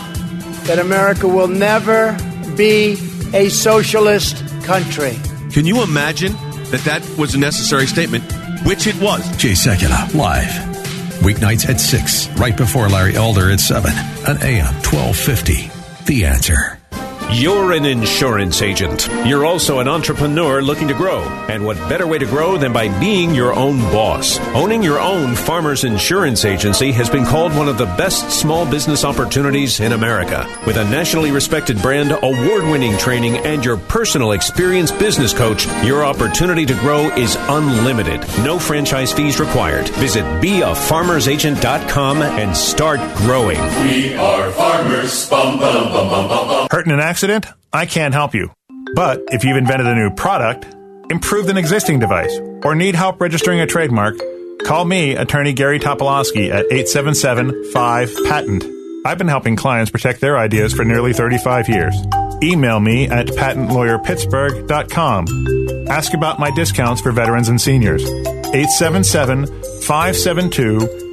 [0.67, 2.15] that America will never
[2.55, 2.97] be
[3.33, 5.17] a socialist country.
[5.51, 6.33] Can you imagine
[6.69, 8.31] that that was a necessary statement,
[8.63, 9.27] which it was?
[9.37, 10.51] Jay Sekulow, live.
[11.23, 13.89] Weeknights at 6, right before Larry Elder at 7,
[14.27, 15.76] on AM 1250.
[16.07, 16.79] The answer.
[17.29, 19.09] You're an insurance agent.
[19.25, 21.19] You're also an entrepreneur looking to grow.
[21.49, 24.39] And what better way to grow than by being your own boss?
[24.55, 29.03] Owning your own farmer's insurance agency has been called one of the best small business
[29.03, 30.47] opportunities in America.
[30.65, 36.05] With a nationally respected brand, award winning training, and your personal experienced business coach, your
[36.05, 38.21] opportunity to grow is unlimited.
[38.45, 39.89] No franchise fees required.
[39.89, 43.59] Visit beafarmersagent.com and start growing.
[43.83, 45.29] We are farmers.
[45.29, 46.67] Bum, bum, bum, bum, bum, bum.
[46.71, 47.16] Hurt in an accident?
[47.73, 48.49] I can't help you.
[48.95, 50.65] But if you've invented a new product,
[51.11, 54.15] improved an existing device, or need help registering a trademark,
[54.63, 58.65] call me, attorney Gary Topolowski, at 877-5-PATENT.
[59.05, 61.95] I've been helping clients protect their ideas for nearly 35 years.
[62.43, 65.87] Email me at patentlawyerpittsburgh.com.
[65.89, 68.03] Ask about my discounts for veterans and seniors.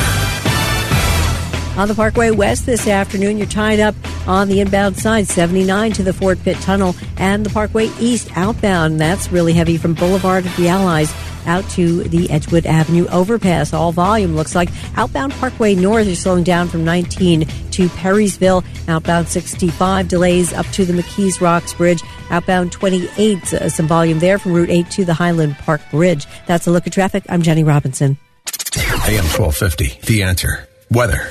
[1.76, 3.94] On the Parkway West this afternoon, you're tied up
[4.26, 8.98] on the inbound side, 79 to the Fort Pitt Tunnel, and the Parkway East outbound.
[8.98, 13.74] That's really heavy from Boulevard of the Allies out to the Edgewood Avenue overpass.
[13.74, 18.64] All volume looks like outbound Parkway North is slowing down from 19 to Perrysville.
[18.88, 22.02] Outbound 65 delays up to the McKees Rocks Bridge.
[22.30, 26.26] Outbound 28, uh, some volume there from Route 8 to the Highland Park Bridge.
[26.46, 27.24] That's a look at traffic.
[27.28, 28.16] I'm Jenny Robinson.
[28.76, 30.68] AM 1250, The Answer.
[30.90, 31.28] Weather.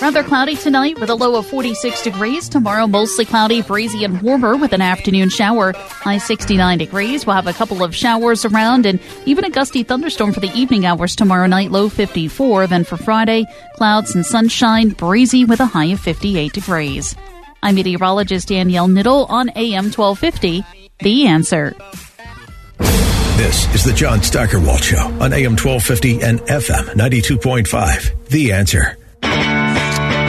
[0.00, 2.48] Rather cloudy tonight with a low of 46 degrees.
[2.48, 5.72] Tomorrow, mostly cloudy, breezy, and warmer with an afternoon shower.
[5.74, 7.24] High 69 degrees.
[7.24, 10.86] We'll have a couple of showers around and even a gusty thunderstorm for the evening
[10.86, 12.66] hours tomorrow night, low 54.
[12.66, 13.44] Then for Friday,
[13.76, 17.14] clouds and sunshine, breezy with a high of 58 degrees.
[17.62, 20.64] I'm meteorologist Danielle Niddle on AM 1250.
[20.98, 21.76] The answer.
[23.36, 28.28] This is the John Steigerwald Show on AM 1250 and FM 92.5.
[28.28, 28.98] The answer.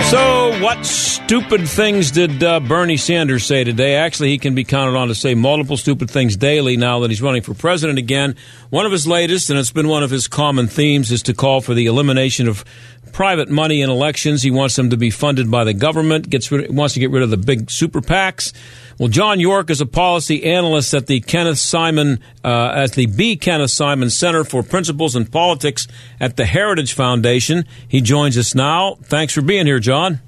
[0.10, 3.96] So, what stupid things did uh, Bernie Sanders say today?
[3.96, 7.22] Actually, he can be counted on to say multiple stupid things daily now that he's
[7.22, 8.38] running for president again.
[8.70, 11.60] One of his latest, and it's been one of his common themes, is to call
[11.60, 12.64] for the elimination of
[13.12, 14.42] private money in elections.
[14.42, 16.30] He wants them to be funded by the government.
[16.30, 18.54] Gets rid, wants to get rid of the big super PACs.
[18.98, 23.36] Well, John York is a policy analyst at the Kenneth Simon uh, at the B.
[23.36, 25.88] Kenneth Simon Center for Principles and Politics
[26.22, 27.66] at the Heritage Foundation.
[27.86, 28.96] He joins us now.
[29.04, 30.22] Thanks for being here, John.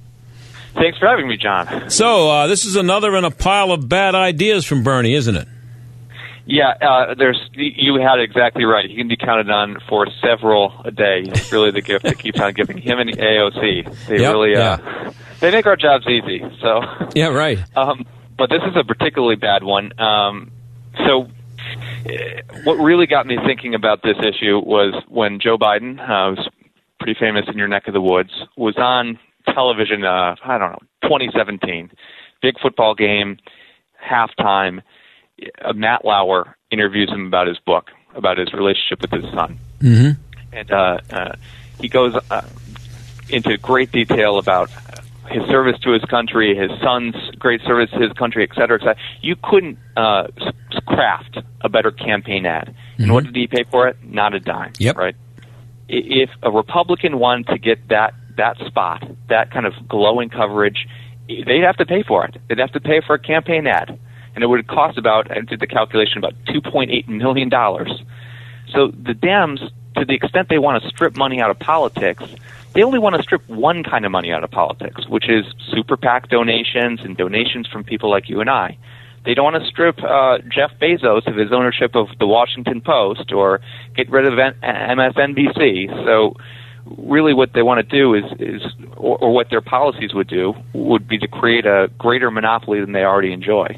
[0.75, 1.89] Thanks for having me, John.
[1.89, 5.47] So uh, this is another in a pile of bad ideas from Bernie, isn't it?
[6.47, 8.88] Yeah, uh, there's you had it exactly right.
[8.88, 11.23] He can be counted on for several a day.
[11.25, 14.07] It's really the gift that keeps on giving him and AOC.
[14.07, 15.11] They Yep, really uh, yeah.
[15.39, 16.43] they make our jobs easy.
[16.61, 16.81] So
[17.15, 17.57] Yeah, right.
[17.75, 18.05] um,
[18.38, 19.99] but this is a particularly bad one.
[19.99, 20.51] Um,
[21.07, 21.27] so,
[22.63, 26.47] what really got me thinking about this issue was when Joe Biden, uh, who's
[26.99, 29.17] pretty famous in your neck of the woods, was on
[29.53, 30.03] television.
[30.03, 31.91] Uh, I don't know, 2017,
[32.41, 33.38] big football game,
[34.03, 34.81] halftime.
[35.63, 40.12] Uh, Matt Lauer interviews him about his book, about his relationship with his son Mm-hmm.
[40.53, 41.36] and uh, uh,
[41.79, 42.41] he goes uh,
[43.29, 44.69] into great detail about
[45.29, 48.81] his service to his country, his son's great service to his country, et cetera, et
[48.81, 48.95] cetera.
[49.21, 50.27] You couldn't uh,
[50.88, 52.73] craft a better campaign ad.
[52.97, 53.97] And what did he pay for it?
[54.03, 54.71] Not a dime.
[54.79, 54.95] Yep.
[54.95, 55.15] Right.
[55.89, 60.88] If a Republican wanted to get that that spot, that kind of glowing coverage,
[61.28, 62.38] they'd have to pay for it.
[62.48, 63.98] They'd have to pay for a campaign ad,
[64.34, 68.04] and it would cost about I did the calculation about two point eight million dollars.
[68.71, 69.60] So the Dems,
[69.95, 72.24] to the extent they want to strip money out of politics,
[72.74, 75.95] they only want to strip one kind of money out of politics, which is super
[75.95, 78.78] PAC donations and donations from people like you and I.
[79.24, 83.32] They don't want to strip uh, Jeff Bezos of his ownership of the Washington Post
[83.32, 83.60] or
[83.95, 86.06] get rid of MSNBC.
[86.06, 86.36] So
[86.98, 88.62] really what they want to do is, is
[88.95, 92.91] or, or what their policies would do, would be to create a greater monopoly than
[92.91, 93.78] they already enjoy.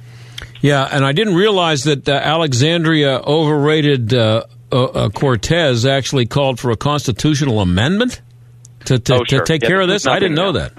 [0.62, 6.60] Yeah, and I didn't realize that uh, Alexandria overrated uh, uh, uh, Cortez actually called
[6.60, 8.22] for a constitutional amendment
[8.86, 9.40] to, to, Oh, sure.
[9.40, 10.08] to take Yeah, care of this.
[10.08, 10.74] I didn't know that.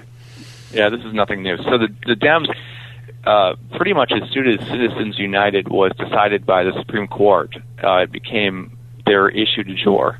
[0.71, 1.57] Yeah, this is nothing new.
[1.57, 2.47] So the the Dems,
[3.25, 7.97] uh, pretty much as soon as Citizens United was decided by the Supreme Court, uh,
[8.03, 10.19] it became their issue du jour.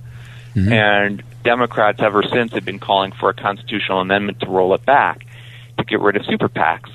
[0.71, 5.25] And Democrats ever since have been calling for a constitutional amendment to roll it back
[5.77, 6.91] to get rid of super PACs.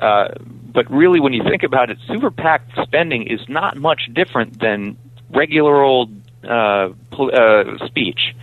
[0.00, 0.28] Uh,
[0.72, 4.96] but really, when you think about it, super PAC spending is not much different than
[5.30, 6.10] regular old
[6.44, 8.34] uh, pol- uh, speech.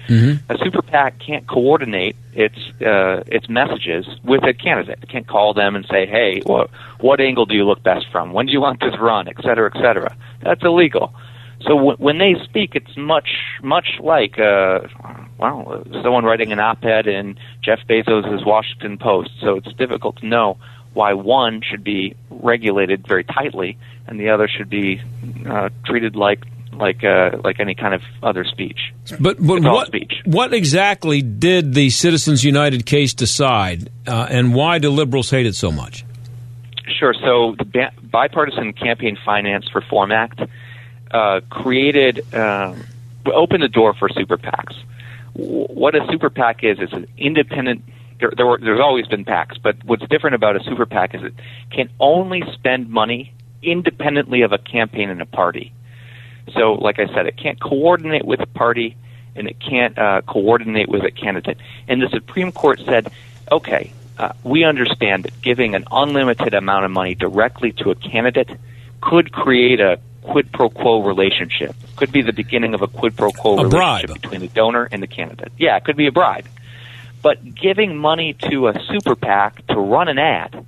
[0.50, 5.00] A super PAC can't coordinate its uh, its messages with a candidate.
[5.02, 8.34] It can't call them and say, "Hey, what what angle do you look best from?
[8.34, 10.16] When do you want this run?" Et cetera, et cetera.
[10.42, 11.14] That's illegal.
[11.64, 13.30] So w- when they speak, it's much
[13.62, 14.80] much like uh,
[15.38, 19.32] well, someone writing an op-ed in Jeff Bezos' Washington Post.
[19.42, 20.58] So it's difficult to know
[20.94, 25.02] why one should be regulated very tightly and the other should be
[25.48, 28.80] uh, treated like like uh, like any kind of other speech.
[29.20, 30.14] But but what speech.
[30.26, 35.56] what exactly did the Citizens United case decide, uh, and why do liberals hate it
[35.56, 36.06] so much?
[37.00, 37.14] Sure.
[37.14, 40.42] So the Bipartisan Campaign Finance Reform Act
[41.14, 42.84] uh, created, um,
[43.26, 44.76] opened the door for super PACs.
[45.36, 47.84] W- What a super PAC is is an independent.
[48.20, 51.24] There, there were, there's always been PACs, but what's different about a super PAC is
[51.24, 51.34] it
[51.72, 55.72] can only spend money independently of a campaign and a party.
[56.54, 58.98] So, like I said, it can't coordinate with a party
[59.36, 61.58] and it can't uh, coordinate with a candidate.
[61.88, 63.12] And the Supreme Court said,
[63.52, 68.50] okay, uh, we understand that giving an unlimited amount of money directly to a candidate
[69.02, 71.76] could create a quid pro quo relationship.
[71.96, 74.22] Could be the beginning of a quid pro quo A relationship bribe.
[74.22, 75.52] between the donor and the candidate.
[75.58, 76.48] Yeah, it could be a bribe.
[77.22, 80.66] But giving money to a super PAC to run an ad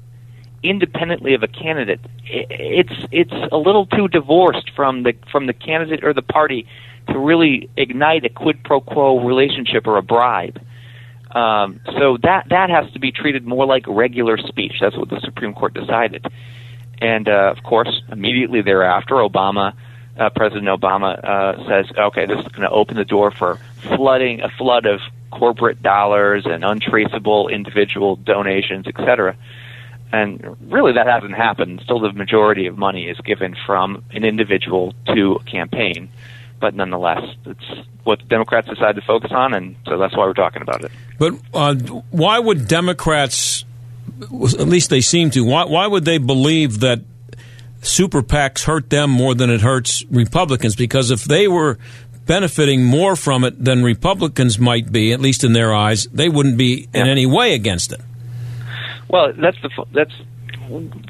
[0.64, 6.04] independently of a candidate, it's it's a little too divorced from the from the candidate
[6.04, 6.68] or the party
[7.10, 10.62] to really ignite a quid pro quo relationship or a bribe.
[11.32, 14.76] Um, so that that has to be treated more like regular speech.
[14.80, 16.26] That's what the Supreme Court decided.
[17.02, 19.74] And uh, of course, immediately thereafter, Obama,
[20.18, 23.60] uh, President Obama, uh, says, "Okay, this is going to open the door for
[23.96, 29.36] flooding a flood of corporate dollars and untraceable individual donations, et cetera."
[30.14, 31.82] And really, that hasn't happened.
[31.84, 36.10] Still, the majority of money is given from an individual to a campaign.
[36.62, 37.66] But nonetheless, it's
[38.06, 40.92] what the Democrats decide to focus on, and so that's why we're talking about it.
[41.20, 41.76] But uh,
[42.12, 43.66] why would Democrats,
[44.22, 47.02] at least they seem to, why, why would they believe that
[47.82, 51.78] super PACs hurt them more than it hurts Republicans because if they were
[52.26, 56.58] benefiting more from it than Republicans might be, at least in their eyes, they wouldn't
[56.58, 58.02] be in any way against it.
[59.08, 60.14] Well, that's the that's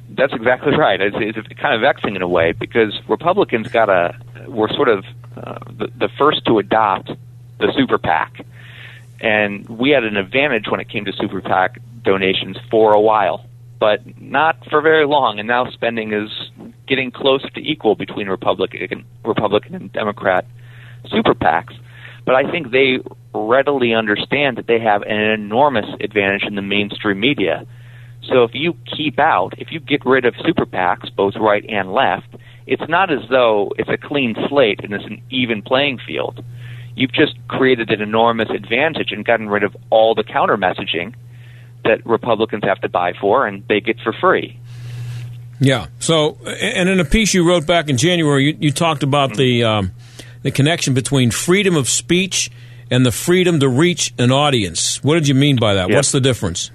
[0.10, 1.00] that's exactly right.
[1.00, 5.06] It's, it's kind of vexing in a way because Republicans got a were sort of
[5.38, 7.12] uh, the, the first to adopt
[7.60, 8.46] the super PAC,
[9.22, 13.46] and we had an advantage when it came to super PAC donations for a while,
[13.80, 15.40] but not for very long.
[15.40, 16.30] And now spending is
[16.88, 20.46] getting close to equal between Republican Republican and Democrat
[21.10, 21.74] super PACs.
[22.26, 22.98] But I think they
[23.34, 27.66] readily understand that they have an enormous advantage in the mainstream media.
[28.24, 31.94] So if you keep out, if you get rid of super PACs, both right and
[31.94, 32.28] left,
[32.66, 36.44] it's not as though it's a clean slate and it's an even playing field.
[36.96, 41.14] You've just created an enormous advantage and gotten rid of all the counter messaging
[41.86, 44.60] that Republicans have to buy for and they get for free.
[45.60, 45.88] Yeah.
[46.00, 49.64] So, and in a piece you wrote back in January, you, you talked about the
[49.64, 49.92] um,
[50.42, 52.52] the connection between freedom of speech
[52.92, 55.04] and the freedom to reach an audience.
[55.04, 55.90] What did you mean by that?
[55.90, 55.96] Yeah.
[55.96, 56.72] What's the difference?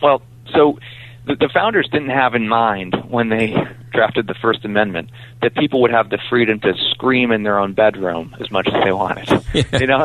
[0.00, 0.22] Well,
[0.52, 0.78] so
[1.26, 3.56] the, the founders didn't have in mind when they
[3.92, 5.10] drafted the First Amendment
[5.42, 8.84] that people would have the freedom to scream in their own bedroom as much as
[8.84, 9.28] they wanted.
[9.80, 9.98] You know,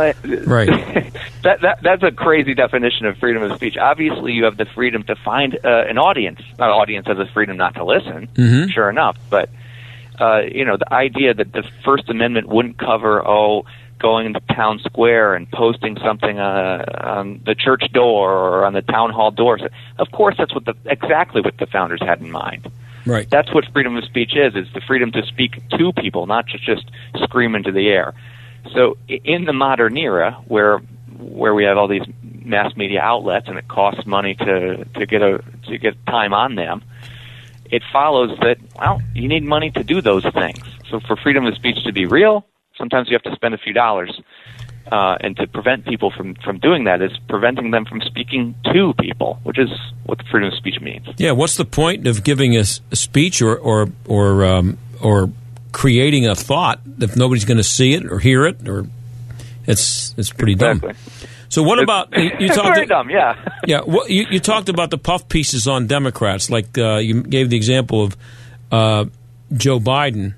[0.45, 0.67] right?
[1.43, 3.77] that, that that's a crazy definition of freedom of speech.
[3.77, 6.41] Obviously, you have the freedom to find uh, an audience.
[6.59, 8.27] Not audience has the freedom not to listen.
[8.35, 8.71] Mhm.
[8.71, 9.49] Sure enough, but
[10.19, 13.65] uh, you know, the idea that the First Amendment wouldn't cover oh
[13.99, 18.81] going into town square and posting something uh, on the church door or on the
[18.81, 19.61] town hall doors.
[19.97, 22.71] Of course, that's what the exactly what the founders had in mind.
[23.07, 23.29] Right.
[23.29, 24.53] That's what freedom of speech is.
[24.55, 26.89] It's the freedom to speak to people, not just just
[27.23, 28.13] scream into the air.
[28.73, 30.79] So in the modern era where
[31.17, 35.21] where we have all these mass media outlets and it costs money to to get
[35.21, 36.83] a to get time on them,
[37.71, 40.63] it follows that well, you need money to do those things.
[40.89, 42.45] So for freedom of speech to be real,
[42.77, 44.19] sometimes you have to spend a few dollars.
[44.91, 48.93] Uh, and to prevent people from, from doing that is preventing them from speaking to
[48.99, 49.69] people, which is
[50.05, 51.07] what freedom of speech means.
[51.17, 51.31] Yeah.
[51.31, 55.29] What's the point of giving a, a speech or or or um, or
[55.71, 58.87] creating a thought if nobody's going to see it or hear it or
[59.67, 60.81] it's it's pretty dumb.
[61.49, 62.75] So what about you, you it's talked?
[62.75, 63.35] very dumb, yeah.
[63.67, 67.49] Yeah, well, you, you talked about the puff pieces on Democrats, like uh, you gave
[67.49, 68.17] the example of
[68.71, 69.05] uh,
[69.53, 70.35] Joe Biden.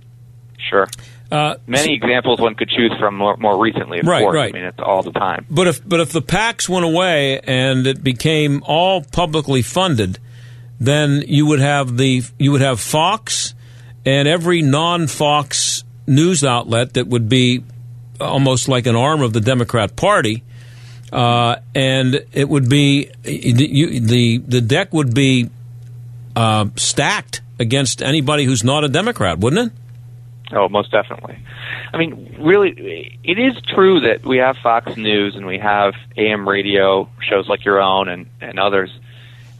[0.57, 0.87] Sure.
[1.31, 4.35] Uh, Many examples one could choose from more, more recently, of Right, course.
[4.35, 4.49] right.
[4.53, 5.45] I mean, it's all the time.
[5.49, 10.17] But if but if the PACs went away and it became all publicly funded,
[10.79, 13.53] then you would have the you would have Fox
[14.05, 17.63] and every non-Fox news outlet that would be
[18.19, 20.41] almost like an arm of the Democrat Party,
[21.13, 25.49] uh, and it would be you, the the deck would be
[26.35, 29.73] uh, stacked against anybody who's not a Democrat, wouldn't it?
[30.51, 31.37] Oh, most definitely.
[31.93, 36.47] I mean, really, it is true that we have Fox News and we have AM
[36.47, 38.89] radio shows like your own and, and others,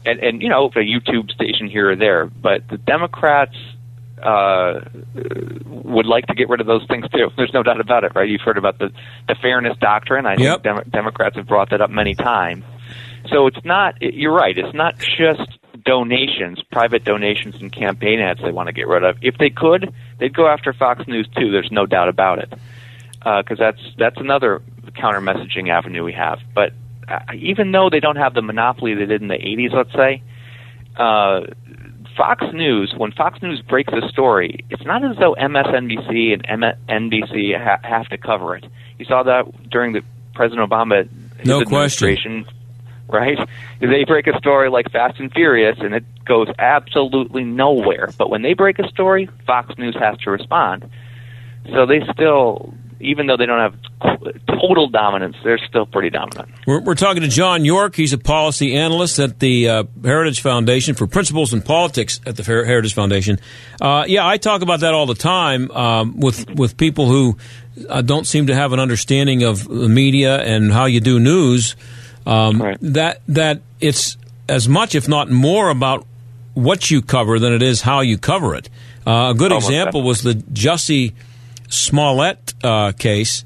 [0.04, 2.26] and, and you know, a YouTube station here or there.
[2.26, 3.54] But the Democrats
[4.22, 4.80] uh,
[5.66, 7.30] would like to get rid of those things too.
[7.36, 8.28] There's no doubt about it, right?
[8.28, 8.90] You've heard about the
[9.28, 10.26] the fairness doctrine.
[10.26, 10.62] I Yep.
[10.62, 12.64] think Dem- Democrats have brought that up many times.
[13.30, 13.94] So it's not.
[14.02, 14.56] You're right.
[14.58, 15.48] It's not just
[15.90, 19.16] donations, private donations, and campaign ads they want to get rid of.
[19.22, 21.50] If they could, they'd go after Fox News too.
[21.50, 22.50] There's no doubt about it,
[23.18, 24.62] because that's that's another
[24.94, 26.38] counter messaging avenue we have.
[26.54, 26.74] But
[27.08, 30.22] uh, even though they don't have the monopoly they did in the 80s, let's say,
[30.96, 31.40] uh,
[32.16, 37.58] Fox News, when Fox News breaks a story, it's not as though MSNBC and NBC
[37.58, 38.64] ha- have to cover it.
[38.98, 40.02] You saw that during the
[40.34, 42.46] President Obama his No question.
[43.12, 43.38] Right?
[43.80, 48.10] They break a story like Fast and Furious, and it goes absolutely nowhere.
[48.16, 50.90] But when they break a story, Fox News has to respond.
[51.72, 53.74] So they still, even though they don't have
[54.60, 56.48] total dominance, they're still pretty dominant.
[56.66, 57.94] We're, we're talking to John York.
[57.94, 62.42] He's a policy analyst at the uh, Heritage Foundation for Principles in Politics at the
[62.42, 63.38] Heritage Foundation.
[63.80, 67.36] Uh, yeah, I talk about that all the time um, with with people who
[67.88, 71.76] uh, don't seem to have an understanding of the media and how you do news.
[72.26, 74.16] Um, That that it's
[74.48, 76.06] as much, if not more, about
[76.54, 78.68] what you cover than it is how you cover it.
[79.06, 81.14] Uh, a good Almost example was the Jussie
[81.68, 83.44] Smollett uh, case.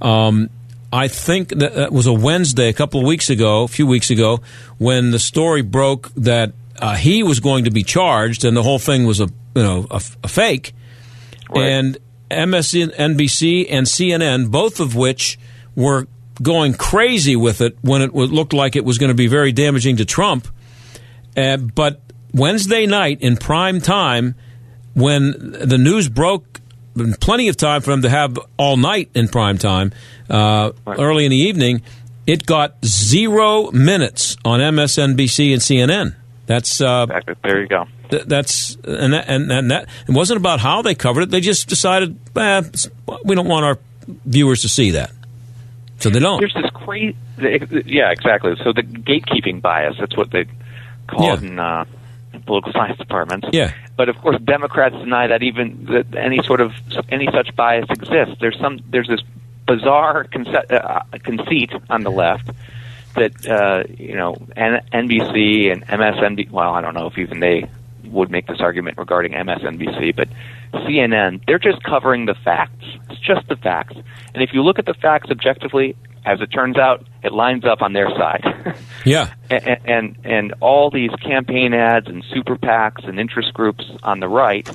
[0.00, 0.48] Um,
[0.92, 4.10] I think that, that was a Wednesday, a couple of weeks ago, a few weeks
[4.10, 4.40] ago,
[4.78, 8.78] when the story broke that uh, he was going to be charged, and the whole
[8.78, 10.72] thing was a you know a, a fake.
[11.54, 11.98] And
[12.30, 15.38] MSNBC and CNN, both of which
[15.76, 16.06] were
[16.42, 19.96] going crazy with it when it looked like it was going to be very damaging
[19.96, 20.48] to Trump.
[21.36, 22.00] Uh, but
[22.32, 24.34] Wednesday night in prime time,
[24.94, 26.60] when the news broke,
[27.20, 29.92] plenty of time for them to have all night in prime time,
[30.30, 31.82] uh, early in the evening.
[32.26, 36.16] It got zero minutes on MSNBC and CNN.
[36.46, 37.06] That's uh,
[37.42, 37.86] there you go.
[38.10, 41.30] Th- that's and that, and and that it wasn't about how they covered it.
[41.30, 42.62] They just decided eh,
[43.24, 45.12] we don't want our viewers to see that,
[45.98, 46.40] so they don't.
[46.40, 47.16] There's this crazy,
[47.86, 48.54] yeah, exactly.
[48.62, 50.46] So the gatekeeping bias, that's what they
[51.06, 51.84] call it in uh,
[52.46, 53.48] political science departments.
[53.52, 53.72] Yeah.
[53.96, 56.72] But of course, Democrats deny that even that any sort of
[57.08, 58.36] any such bias exists.
[58.40, 59.20] There's some there's this
[59.66, 62.50] bizarre conce- uh, conceit on the left
[63.14, 66.50] that uh, you know N- NBC and MSNBC.
[66.50, 67.68] Well, I don't know if even they
[68.04, 70.28] would make this argument regarding MSNBC, but
[70.74, 72.84] CNN, they're just covering the facts.
[73.10, 73.96] It's just the facts.
[74.34, 75.96] And if you look at the facts objectively,
[76.26, 78.76] as it turns out, it lines up on their side.
[79.06, 79.34] Yeah.
[79.50, 84.28] and, and and all these campaign ads and super PACs and interest groups on the
[84.28, 84.66] right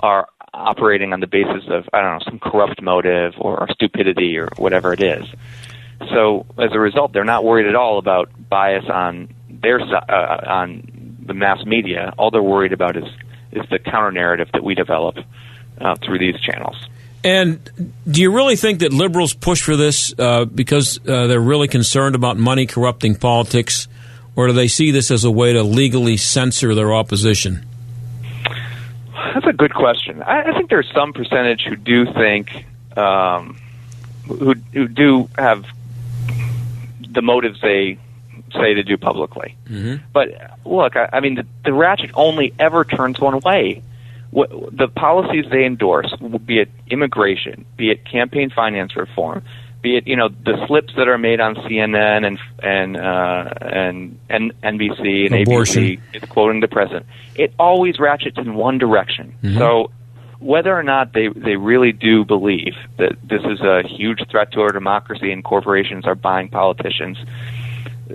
[0.00, 4.50] are operating on the basis of I don't know some corrupt motive or stupidity or
[4.56, 5.26] whatever it is.
[6.10, 11.16] So as a result, they're not worried at all about bias on their uh, on
[11.26, 12.12] the mass media.
[12.18, 13.04] All they're worried about is
[13.52, 15.16] is the counter narrative that we develop
[15.80, 16.76] uh, through these channels.
[17.24, 21.68] And do you really think that liberals push for this uh, because uh, they're really
[21.68, 23.86] concerned about money corrupting politics,
[24.34, 27.64] or do they see this as a way to legally censor their opposition?
[29.34, 30.20] That's a good question.
[30.22, 33.56] I, I think there's some percentage who do think, um,
[34.26, 35.64] who who do have
[37.08, 37.98] the motives they
[38.52, 39.56] say to do publicly.
[39.66, 40.04] Mm-hmm.
[40.12, 40.28] But
[40.64, 43.82] look, I, I mean, the, the ratchet only ever turns one way.
[44.30, 46.14] What, the policies they endorse,
[46.46, 49.42] be it immigration, be it campaign finance reform,
[49.82, 54.18] be it you know the slips that are made on CNN and and uh, and,
[54.30, 55.82] and NBC and Abortion.
[55.82, 59.34] ABC, is quoting the president, it always ratchets in one direction.
[59.42, 59.58] Mhm.
[59.58, 59.90] So
[60.42, 64.60] whether or not they they really do believe that this is a huge threat to
[64.60, 67.18] our democracy and corporations are buying politicians,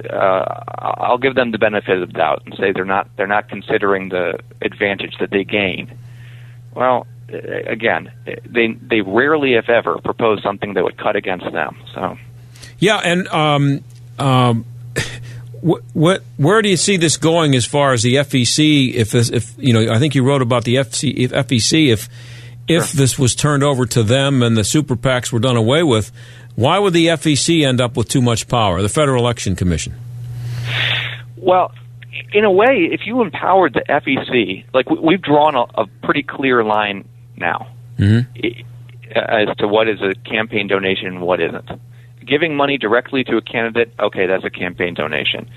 [0.09, 3.49] uh, I'll give them the benefit of the doubt and say they're not they're not
[3.49, 5.91] considering the advantage that they gain.
[6.73, 11.77] Well, uh, again, they they rarely, if ever, propose something that would cut against them.
[11.93, 12.17] So
[12.79, 13.83] Yeah, and um,
[14.19, 14.65] um,
[15.61, 18.93] what, what, where do you see this going as far as the FEC?
[18.93, 21.91] If if you know, I think you wrote about the FC, if FEC.
[21.91, 22.09] If
[22.67, 26.11] if this was turned over to them and the super PACs were done away with,
[26.57, 28.81] why would the FEC end up with too much power?
[28.81, 29.93] The Federal Election Commission.
[31.37, 31.71] Well,
[32.33, 36.23] in a way, if you empowered the FEC, like we- we've drawn a, a pretty
[36.23, 37.67] clear line now
[37.99, 38.61] Mm-hmm.
[39.15, 41.67] as to what is a campaign donation and what isn't.
[42.23, 45.49] Giving money directly to a candidate, okay, that's a campaign donation.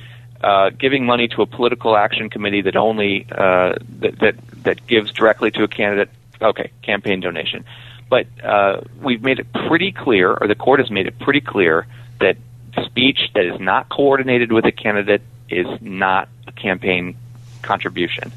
[0.43, 4.35] Uh, giving money to a political action committee that only uh, that, that
[4.65, 6.09] that gives directly to a candidate,
[6.41, 7.65] okay, campaign donation.
[8.11, 11.87] But uh, we've made it pretty clear, or the court has made it pretty clear,
[12.21, 12.37] that
[12.85, 17.17] speech that is not coordinated with a candidate is not a campaign
[17.63, 18.33] contribution.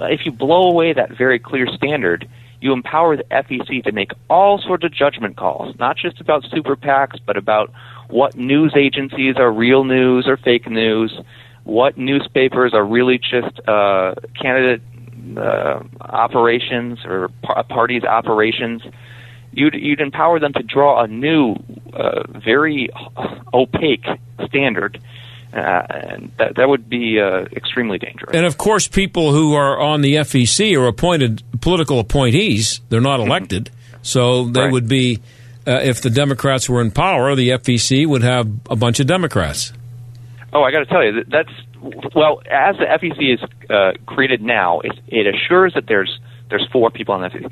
[0.00, 2.28] If you blow away that very clear standard,
[2.60, 6.76] you empower the FEC to make all sorts of judgment calls, not just about super
[6.76, 7.72] PACs, but about
[8.08, 11.18] what news agencies are real news or fake news,
[11.64, 14.82] what newspapers are really just uh, candidate
[15.36, 18.82] uh, operations or par- parties' operations.
[19.52, 21.56] You'd, you'd empower them to draw a new,
[21.92, 22.90] uh, very
[23.52, 24.06] opaque
[24.46, 25.00] standard,
[25.52, 28.30] uh, and that, that would be uh, extremely dangerous.
[28.34, 32.80] And of course, people who are on the FEC are appointed political appointees.
[32.88, 33.70] They're not elected,
[34.02, 35.20] so they would be.
[35.66, 39.70] Uh, if the Democrats were in power, the FEC would have a bunch of Democrats.
[40.50, 42.40] Oh, I got to tell you, that- that's well.
[42.50, 46.18] As the FEC is uh, created now, it, it assures that there's
[46.48, 47.50] there's four people on the FEC.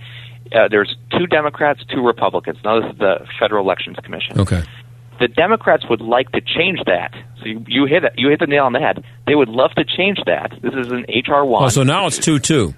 [0.52, 2.58] Uh, there's two Democrats, two Republicans.
[2.64, 4.40] Now this is the Federal Elections Commission.
[4.40, 4.62] Okay.
[5.18, 7.12] The Democrats would like to change that.
[7.40, 8.12] So you, you hit it.
[8.16, 9.02] You hit the nail on the head.
[9.26, 10.52] They would love to change that.
[10.62, 11.64] This is an HR one.
[11.64, 12.74] Oh, so now it's two two.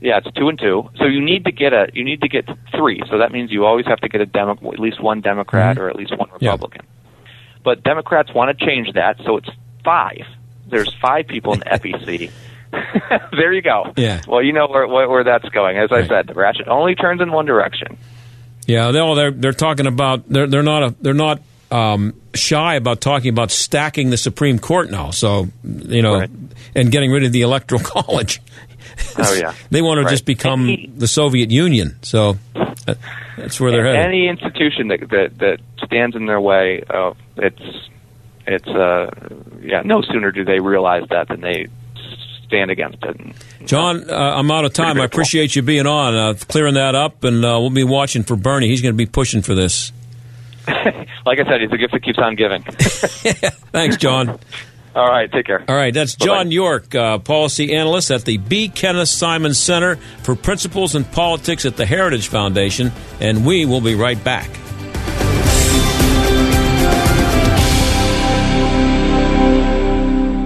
[0.00, 0.88] Yeah, it's two and two.
[0.98, 3.02] So you need to get a you need to get three.
[3.10, 5.80] So that means you always have to get a Demo- at least one Democrat Mhm.
[5.80, 6.82] or at least one Republican.
[6.84, 7.30] Yeah.
[7.64, 9.50] But Democrats want to change that, so it's
[9.84, 10.22] five.
[10.68, 12.30] There's five people in the FEC.
[13.32, 13.92] there you go.
[13.96, 14.22] Yeah.
[14.26, 15.76] Well, you know where where, where that's going.
[15.78, 17.96] As I said, the ratchet only turns in one direction.
[18.66, 21.40] Yeah, they're they're, they're talking about they're they're not a, they're not
[21.70, 25.10] um, shy about talking about stacking the Supreme Court now.
[25.10, 26.26] So you know,
[26.74, 28.40] and getting rid of the Electoral College.
[29.16, 29.54] Oh yeah.
[29.70, 30.10] they want to Right.
[30.10, 31.96] just become the Soviet Union.
[32.02, 32.36] So
[32.86, 32.98] that,
[33.36, 34.00] that's where they're headed.
[34.04, 37.88] Any institution that that, that stands in their way, uh, it's
[38.46, 39.10] it's uh,
[39.62, 39.82] yeah.
[39.84, 41.66] No sooner do they realize that than they
[42.48, 43.16] stand against it.
[43.66, 45.00] John, uh, I'm out of time.
[45.00, 48.36] I appreciate you being on, uh, clearing that up, and uh, we'll be watching for
[48.36, 48.68] Bernie.
[48.68, 49.92] He's going to be pushing for this.
[50.66, 52.62] like I said, it's a gift that keeps on giving.
[53.72, 54.40] Thanks, John.
[54.94, 55.64] All right, take care.
[55.68, 58.68] All right, that's John York, uh, policy analyst at the B.
[58.68, 62.90] Kenneth Simon Center for Principles and Politics at the Heritage Foundation,
[63.20, 64.50] and we will be right back.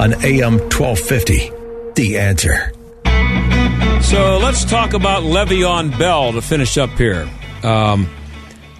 [0.00, 1.52] on AM 1250.
[1.92, 2.72] The answer.
[4.02, 7.28] So let's talk about Le'Veon Bell to finish up here.
[7.62, 8.08] Um,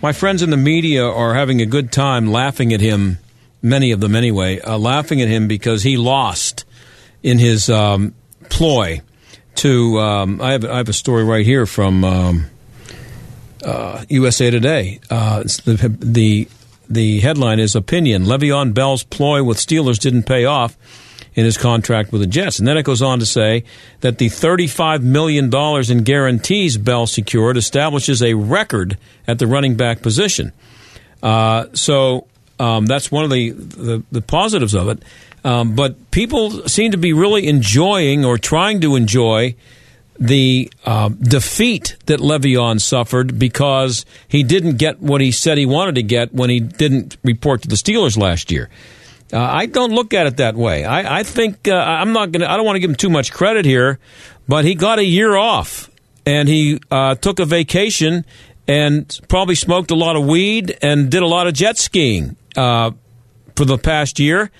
[0.01, 3.18] my friends in the media are having a good time laughing at him,
[3.61, 6.64] many of them anyway, uh, laughing at him because he lost
[7.22, 8.14] in his um,
[8.49, 9.03] ploy
[9.57, 10.00] to.
[10.00, 12.46] Um, I, have, I have a story right here from um,
[13.64, 15.00] uh, USA Today.
[15.11, 16.48] Uh, the, the
[16.88, 18.24] the headline is opinion.
[18.24, 20.76] Le'Veon Bell's ploy with Steelers didn't pay off.
[21.34, 22.59] in his contract with the Jets.
[22.59, 23.64] And then it goes on to say
[24.00, 25.50] that the $35 million
[25.90, 30.53] in guarantees Bell secured establishes a record at the running back position.
[31.22, 32.26] Uh, so
[32.59, 35.03] um, that's one of the, the, the positives of it.
[35.45, 39.57] Um, but people seem to be really enjoying or trying to enjoy
[40.18, 45.97] the uh, defeat that Le'Veon suffered because he didn't get what he said he wanted
[45.97, 48.70] to get when he didn't report to the Steelers last year.
[49.32, 50.84] Uh, I don't look at it that way.
[50.84, 52.43] I, I think uh, I'm not going.
[52.43, 53.99] to I don't want to give him too much credit here,
[54.47, 55.90] but he got a year off
[56.26, 58.26] and he uh, took a vacation
[58.68, 62.90] and probably smoked a lot of weed and did a lot of jet skiing uh,
[63.57, 64.51] for the past year.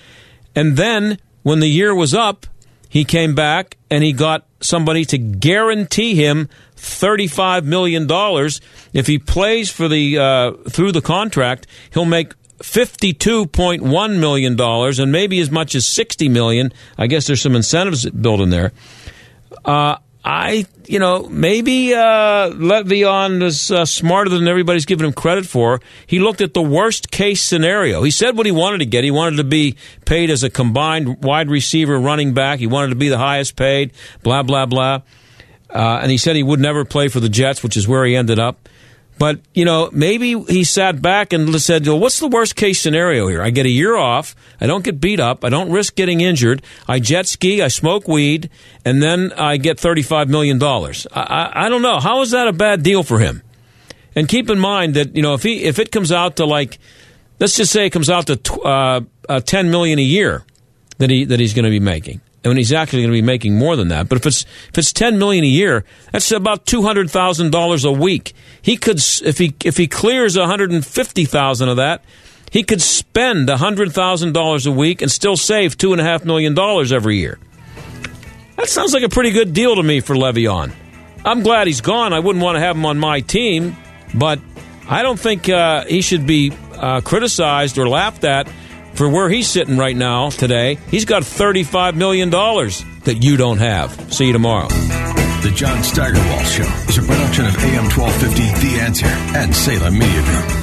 [0.55, 2.45] And then when the year was up,
[2.89, 8.07] he came back and he got somebody to guarantee him $35 million.
[8.93, 15.39] If he plays for the uh, through the contract, he'll make $52.1 million and maybe
[15.39, 16.71] as much as 60 million.
[16.97, 18.71] I guess there's some incentives built in there.
[19.65, 25.45] Uh, I, you know, maybe uh, Le'Veon is uh, smarter than everybody's giving him credit
[25.45, 25.81] for.
[26.07, 28.03] He looked at the worst case scenario.
[28.03, 29.03] He said what he wanted to get.
[29.03, 32.59] He wanted to be paid as a combined wide receiver running back.
[32.59, 35.01] He wanted to be the highest paid, blah, blah, blah.
[35.69, 38.15] Uh, and he said he would never play for the Jets, which is where he
[38.15, 38.69] ended up.
[39.19, 43.27] But, you know, maybe he sat back and said, well, what's the worst case scenario
[43.27, 43.41] here?
[43.41, 44.35] I get a year off.
[44.59, 45.45] I don't get beat up.
[45.45, 46.63] I don't risk getting injured.
[46.87, 47.61] I jet ski.
[47.61, 48.49] I smoke weed.
[48.83, 50.61] And then I get $35 million.
[50.61, 51.99] I, I, I don't know.
[51.99, 53.43] How is that a bad deal for him?
[54.15, 56.79] And keep in mind that, you know, if he, if it comes out to like,
[57.39, 60.43] let's just say it comes out to uh, uh, 10 million a year
[60.97, 63.57] that he, that he's going to be making and he's actually going to be making
[63.57, 64.09] more than that.
[64.09, 67.85] But if it's if it's ten million a year, that's about two hundred thousand dollars
[67.85, 68.33] a week.
[68.61, 72.03] He could if he if he clears one hundred and fifty thousand of that,
[72.51, 76.25] he could spend hundred thousand dollars a week and still save two and a half
[76.25, 77.39] million dollars every year.
[78.57, 80.73] That sounds like a pretty good deal to me for Le'Veon.
[81.25, 82.13] I'm glad he's gone.
[82.13, 83.75] I wouldn't want to have him on my team,
[84.13, 84.39] but
[84.87, 88.47] I don't think uh, he should be uh, criticized or laughed at
[88.93, 90.77] for where he's sitting right now today.
[90.89, 94.13] He's got $35 million that you don't have.
[94.13, 94.67] See you tomorrow.
[94.67, 100.21] The John Steigerwald Show is a production of AM 1250 The Answer and Salem Media
[100.23, 100.62] Group.